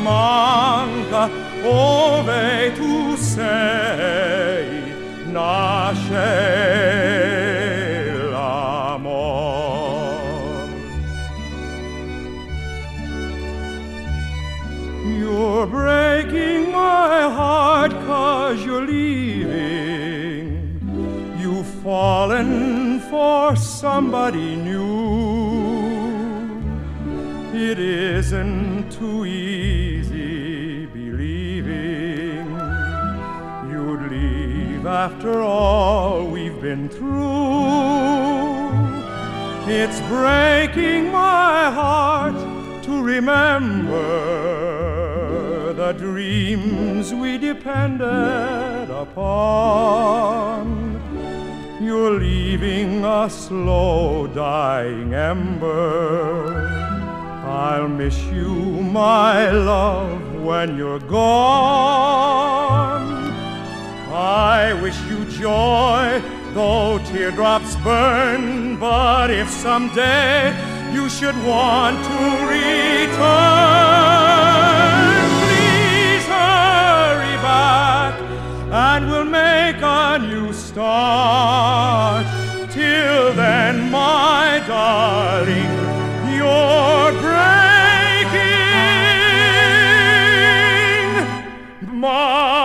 [0.00, 1.30] Manca,
[1.64, 4.82] ove tu sei,
[5.32, 6.78] nasce.
[15.18, 20.80] You're breaking my heart cause you're leaving.
[21.40, 25.08] You've fallen for somebody new.
[27.52, 29.77] It isn't too easy
[34.88, 37.18] after all we've been through.
[39.70, 42.34] It's breaking my heart
[42.84, 43.98] to remember
[45.74, 50.66] the dreams we depended upon.
[51.80, 56.66] You're leaving a slow dying ember.
[57.44, 62.38] I'll miss you, my love, when you're gone.
[64.28, 66.20] I wish you joy,
[66.52, 68.76] though teardrops burn.
[68.78, 70.54] But if someday
[70.92, 72.18] you should want to
[72.52, 73.16] return,
[75.40, 78.20] please hurry back
[78.70, 82.26] and we'll make a new start.
[82.70, 85.72] Till then, my darling,
[86.36, 87.78] you're breaking
[91.98, 92.57] my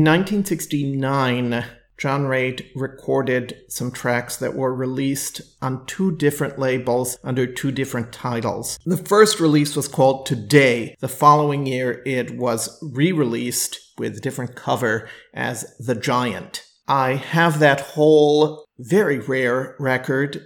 [0.00, 1.62] In 1969,
[1.98, 8.10] John Raitt recorded some tracks that were released on two different labels under two different
[8.10, 8.78] titles.
[8.86, 10.96] The first release was called Today.
[11.00, 16.64] The following year, it was re released with a different cover as The Giant.
[16.88, 20.42] I have that whole very rare record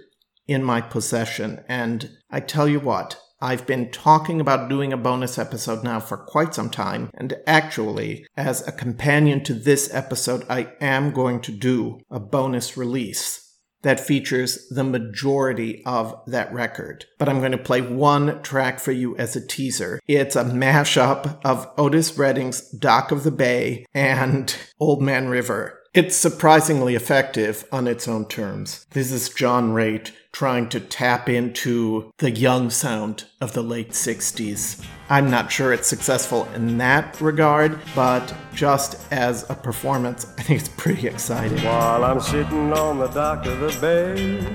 [0.47, 5.37] in my possession, and I tell you what, I've been talking about doing a bonus
[5.37, 10.73] episode now for quite some time, and actually, as a companion to this episode, I
[10.79, 13.41] am going to do a bonus release
[13.85, 17.05] that features the majority of that record.
[17.19, 19.99] But I'm going to play one track for you as a teaser.
[20.07, 25.81] It's a mashup of Otis Redding's Dock of the Bay and Old Man River.
[25.95, 28.85] It's surprisingly effective on its own terms.
[28.89, 34.85] This is John Raitt trying to tap into the young sound of the late 60s.
[35.09, 40.59] I'm not sure it's successful in that regard, but just as a performance, I think
[40.59, 41.63] it's pretty exciting.
[41.63, 44.53] While I'm sitting on the dock of the bay,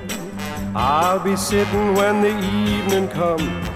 [0.75, 3.67] I'll be sitting when the evening comes,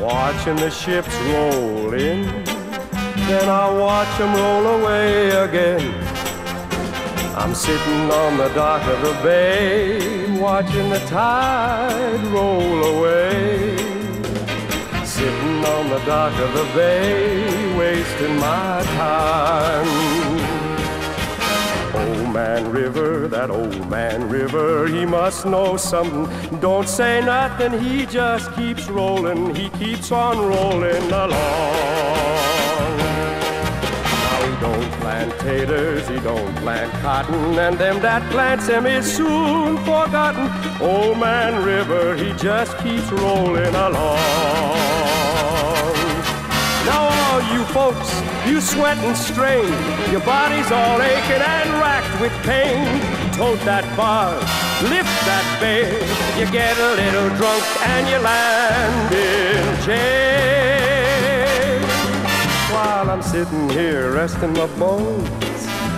[0.00, 2.22] watching the ships roll in.
[3.28, 6.03] Then I'll watch them roll away again.
[7.36, 13.76] I'm sitting on the dock of the bay, watching the tide roll away.
[15.04, 19.88] Sitting on the dock of the bay, wasting my time.
[21.92, 26.60] Old man river, that old man river, he must know something.
[26.60, 32.53] Don't say nothing, he just keeps rolling, he keeps on rolling along.
[34.64, 40.48] Don't plant taters, he don't plant cotton, and them that plants them is soon forgotten.
[40.80, 44.16] Old man river, he just keeps rolling along.
[46.88, 48.08] Now all you folks,
[48.48, 49.68] you sweat and strain,
[50.10, 52.86] your body's all aching and racked with pain.
[53.34, 54.32] Tote that bar,
[54.88, 55.92] lift that bay,
[56.40, 60.53] you get a little drunk and you land in jail.
[62.84, 65.26] While I'm sitting here resting my bones,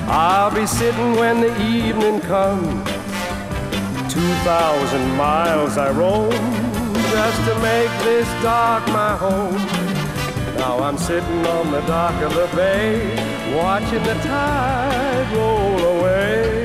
[0.07, 2.89] I'll be sitting when the evening comes.
[4.15, 6.31] Two thousand miles I roam
[7.11, 9.57] just to make this dock my home.
[10.59, 13.03] Now I'm sitting on the dock of the bay,
[13.57, 16.63] watching the tide roll away.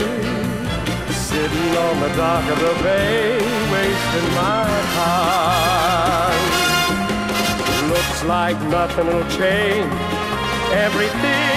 [1.09, 3.39] Sitting on the dock of the bay,
[3.74, 4.69] wasting my
[5.01, 6.51] time.
[7.92, 9.92] Looks like nothing'll change.
[10.72, 11.51] Everything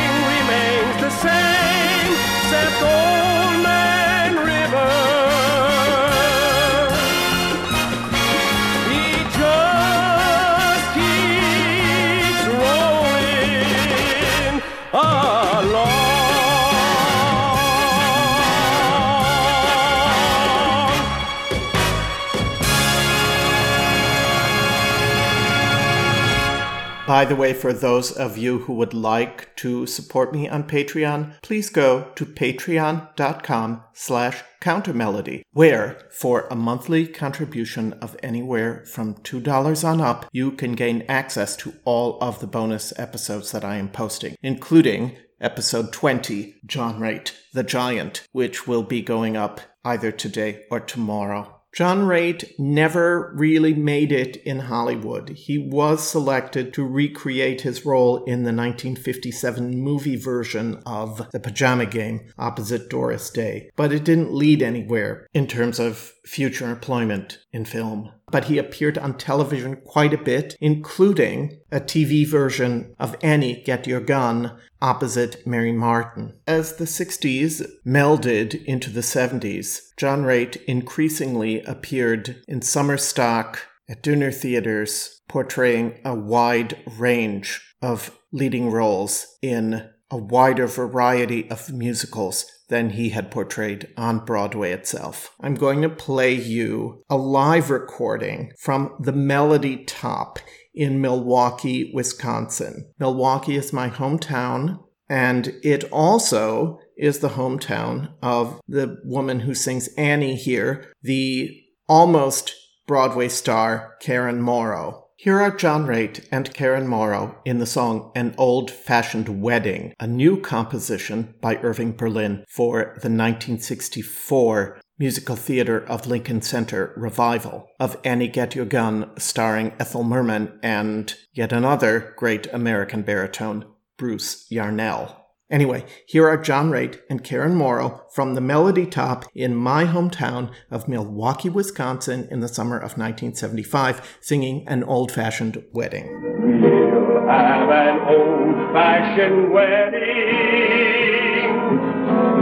[27.14, 31.40] By the way, for those of you who would like to support me on Patreon,
[31.42, 39.84] please go to patreon.com slash countermelody, where for a monthly contribution of anywhere from $2
[39.84, 43.90] on up, you can gain access to all of the bonus episodes that I am
[43.90, 50.64] posting, including episode 20, John Raitt, the Giant, which will be going up either today
[50.68, 51.53] or tomorrow.
[51.74, 55.30] John Raitt never really made it in Hollywood.
[55.30, 61.86] He was selected to recreate his role in the 1957 movie version of The Pajama
[61.86, 67.64] Game opposite Doris Day, but it didn't lead anywhere in terms of future employment in
[67.64, 68.12] film.
[68.34, 73.86] But he appeared on television quite a bit, including a TV version of Annie Get
[73.86, 76.32] Your Gun opposite Mary Martin.
[76.44, 84.02] As the 60s melded into the 70s, John Raitt increasingly appeared in summer stock at
[84.02, 92.46] dinner theaters, portraying a wide range of leading roles in a wider variety of musicals
[92.68, 95.34] than he had portrayed on Broadway itself.
[95.40, 100.38] I'm going to play you a live recording from the Melody Top
[100.74, 102.90] in Milwaukee, Wisconsin.
[102.98, 109.88] Milwaukee is my hometown, and it also is the hometown of the woman who sings
[109.96, 112.54] Annie here, the almost
[112.86, 115.03] Broadway star Karen Morrow.
[115.16, 120.08] Here are John Raitt and Karen Morrow in the song An Old Fashioned Wedding, a
[120.08, 127.96] new composition by Irving Berlin for the 1964 Musical Theater of Lincoln Center revival of
[128.04, 135.23] Annie Get Your Gun starring Ethel Merman and yet another great American baritone, Bruce Yarnell.
[135.50, 140.50] Anyway, here are John Raitt and Karen Morrow from the Melody Top in my hometown
[140.70, 146.08] of Milwaukee, Wisconsin in the summer of 1975, singing an old fashioned wedding.
[146.40, 150.02] We'll have an old fashioned wedding.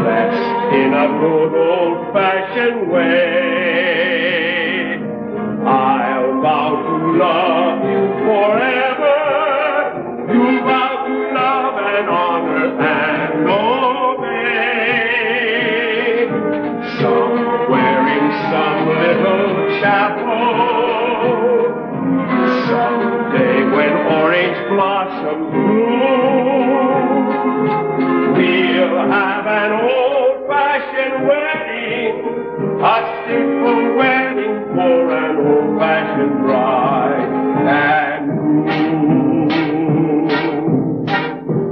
[0.05, 0.37] That's
[0.73, 4.13] in a good old fashioned way.
[5.67, 6.02] I'll
[32.83, 37.31] a wedding for an old-fashioned bride
[37.63, 38.27] and.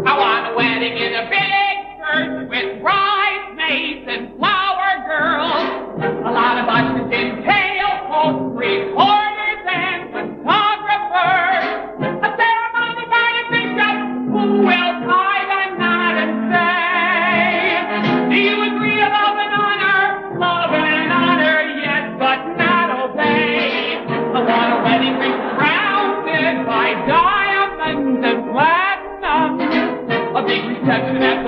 [0.06, 5.98] I want a wedding in a big church with bridesmaids and flower girls.
[6.26, 7.10] A lot of and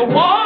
[0.02, 0.41] the Waldorf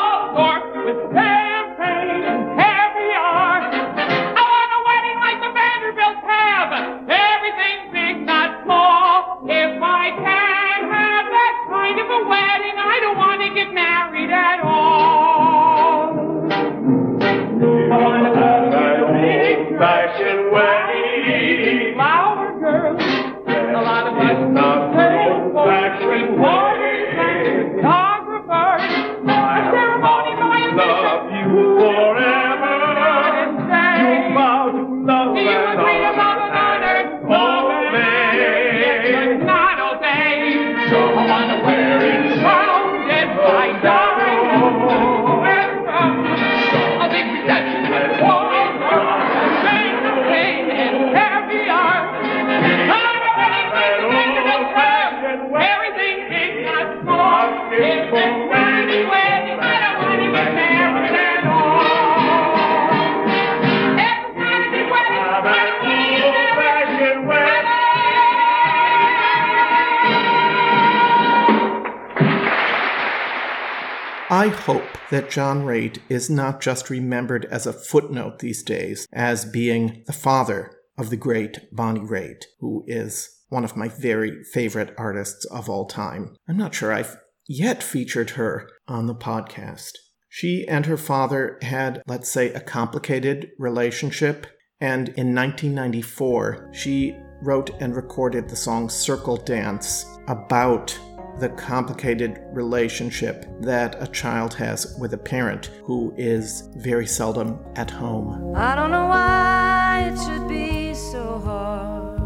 [75.31, 80.73] John Raitt is not just remembered as a footnote these days as being the father
[80.99, 85.87] of the great Bonnie Raitt, who is one of my very favorite artists of all
[85.87, 86.35] time.
[86.49, 87.17] I'm not sure I've
[87.47, 89.93] yet featured her on the podcast.
[90.29, 94.47] She and her father had, let's say, a complicated relationship,
[94.81, 100.99] and in 1994, she wrote and recorded the song Circle Dance about
[101.39, 107.91] the complicated relationship that a child has with a parent who is very seldom at
[107.91, 108.55] home.
[108.57, 112.17] I don't know why it should be so hard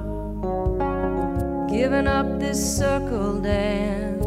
[1.71, 4.21] giving up this circle dance.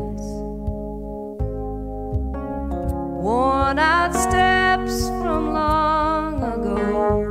[3.24, 7.24] Worn out steps from long ago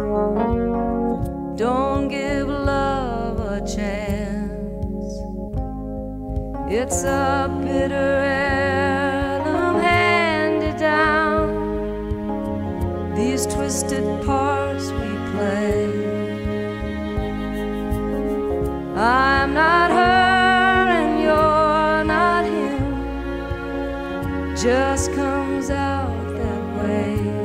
[1.56, 1.91] don't
[6.74, 7.94] It's a bitter
[8.24, 11.44] heirloom handed down
[13.14, 15.84] these twisted parts we play.
[18.96, 22.96] I'm not her and you're not him,
[24.56, 27.41] just comes out that way.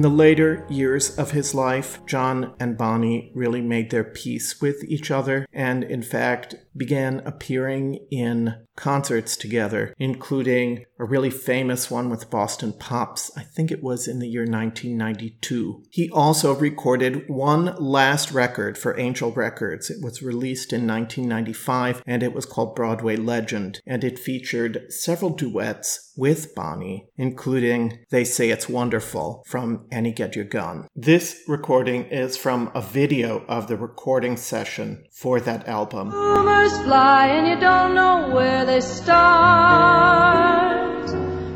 [0.00, 4.82] In the later years of his life, John and Bonnie really made their peace with
[4.84, 12.08] each other and, in fact, began appearing in concerts together, including a really famous one
[12.08, 13.30] with Boston Pops.
[13.36, 15.84] I think it was in the year 1992.
[15.90, 19.90] He also recorded one last record for Angel Records.
[19.90, 25.30] It was released in 1995 and it was called Broadway Legend, and it featured several
[25.30, 30.86] duets with Bonnie, including They Say It's Wonderful from Annie Get Your Gun.
[30.94, 36.10] This recording is from a video of the recording session for that album.
[36.10, 40.30] Rumors fly and you don't know where they start,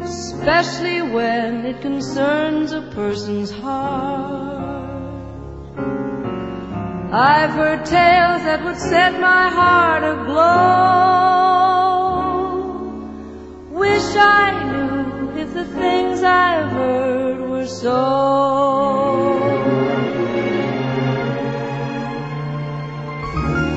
[0.03, 4.91] especially when it concerns a person's heart.
[7.13, 10.45] I've heard tales that would set my heart aglow.
[13.71, 18.01] Wish I knew if the things I've heard were so.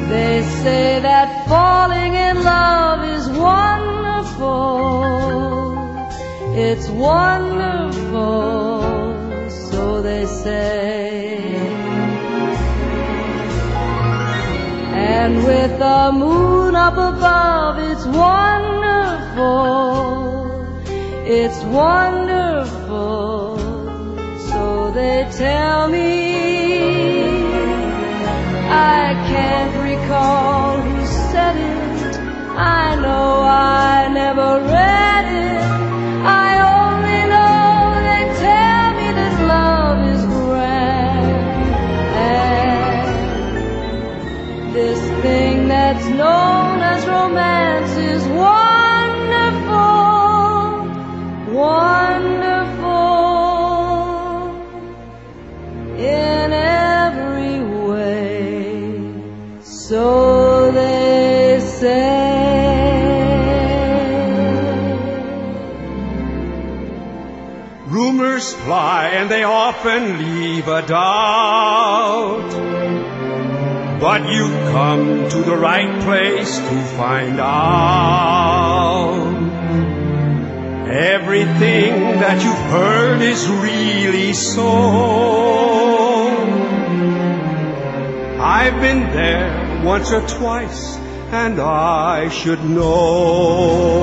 [0.09, 1.16] They say that
[3.47, 4.67] wonderful.
[6.67, 8.31] It's wonderful,
[9.69, 11.37] so they say.
[15.19, 19.57] And with the moon up above, it's wonderful.
[21.39, 23.57] It's wonderful,
[24.49, 26.07] so they tell me.
[28.69, 30.76] I can't recall.
[32.59, 35.06] I know I never read
[69.17, 72.51] and they often leave a doubt.
[73.99, 79.23] but you've come to the right place to find out.
[80.87, 84.67] Everything that you've heard is really so.
[88.39, 90.95] I've been there once or twice,
[91.31, 93.97] and I should know.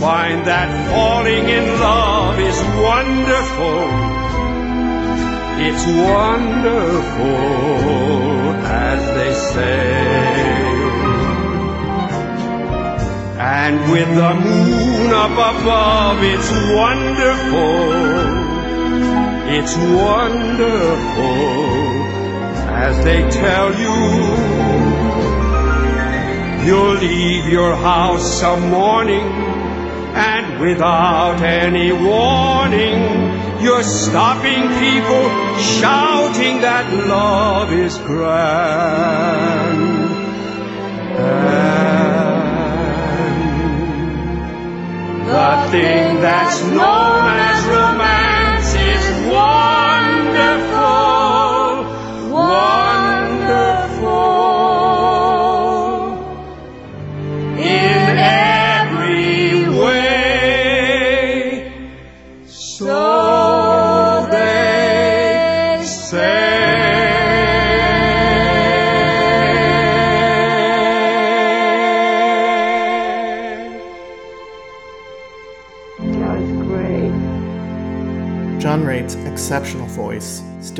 [0.00, 2.58] Find that falling in love is
[2.88, 3.84] wonderful.
[5.68, 7.36] It's wonderful,
[8.64, 10.40] as they say.
[13.38, 16.50] And with the moon up above, it's
[16.80, 18.40] wonderful.
[19.52, 21.34] It's wonderful,
[22.72, 23.96] as they tell you.
[26.66, 29.49] You'll leave your house some morning,
[30.60, 33.00] without any warning,
[33.62, 35.24] you're stopping people
[35.58, 39.80] shouting that love is grand.
[41.16, 41.68] And
[45.28, 48.19] the thing that's known as romance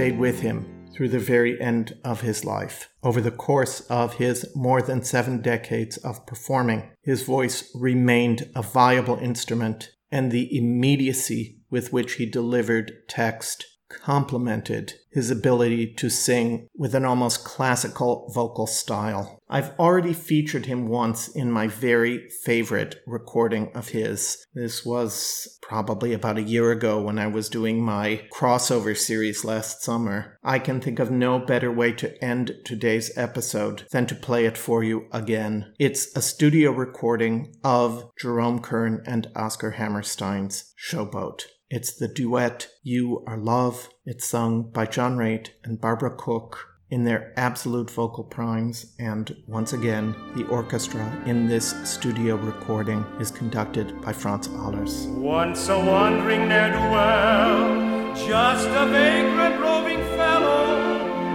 [0.01, 0.65] stayed with him
[0.95, 2.89] through the very end of his life.
[3.03, 8.63] Over the course of his more than seven decades of performing, his voice remained a
[8.63, 16.69] viable instrument, and the immediacy with which he delivered text complemented his ability to sing
[16.75, 19.43] with an almost classical vocal style.
[19.49, 24.47] I've already featured him once in my very favorite recording of his.
[24.55, 29.83] This was probably about a year ago when I was doing my crossover series last
[29.83, 30.39] summer.
[30.45, 34.57] I can think of no better way to end today's episode than to play it
[34.57, 35.73] for you again.
[35.81, 41.47] It's a studio recording of Jerome Kern and Oscar Hammerstein's Showboat.
[41.73, 43.91] It's the duet You Are Love.
[44.05, 48.93] It's sung by John Raitt and Barbara Cook in their absolute vocal primes.
[48.99, 55.07] And once again, the orchestra in this studio recording is conducted by Franz Allers.
[55.11, 60.75] Once a wandering ne'er-do-well, just a vagrant roving fellow,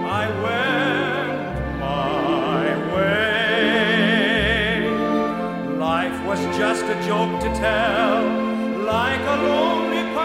[0.05, 3.29] I went my way.
[5.77, 8.25] Life was just a joke to tell,
[8.83, 9.74] like a lonely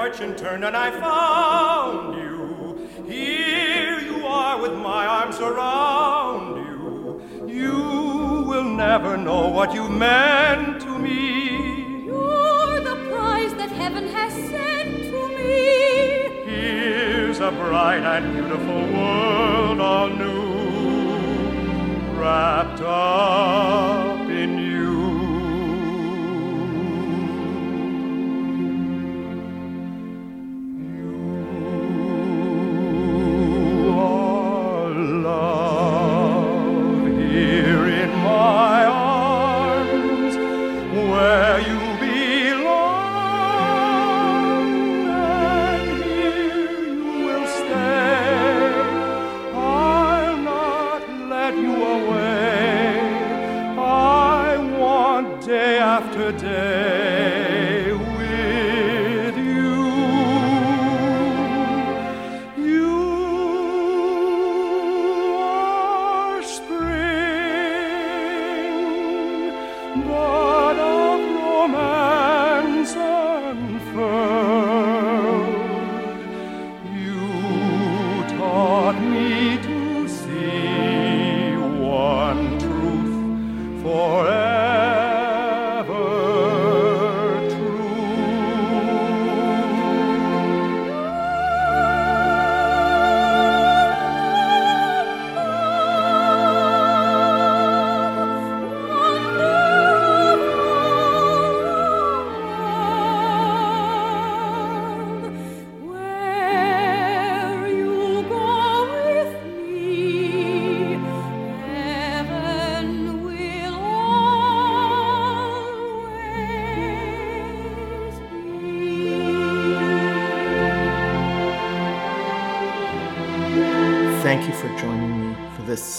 [0.00, 2.88] fortune turned and I found you.
[3.06, 7.46] Here you are with my arms around you.
[7.46, 7.78] You
[8.50, 12.06] will never know what you meant to me.
[12.06, 16.48] You're the prize that heaven has sent to me.
[16.50, 20.44] Here's a bright and beautiful world all new,
[22.18, 23.99] wrapped up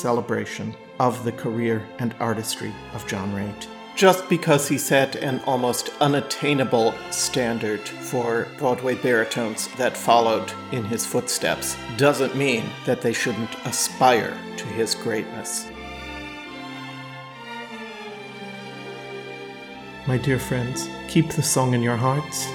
[0.02, 3.68] celebration of the career and artistry of John Raitt.
[3.96, 11.06] Just because he set an almost unattainable standard for Broadway baritones that followed in his
[11.06, 15.70] footsteps doesn't mean that they shouldn't aspire to his greatness.
[20.08, 22.48] My dear friends, keep the song in your hearts.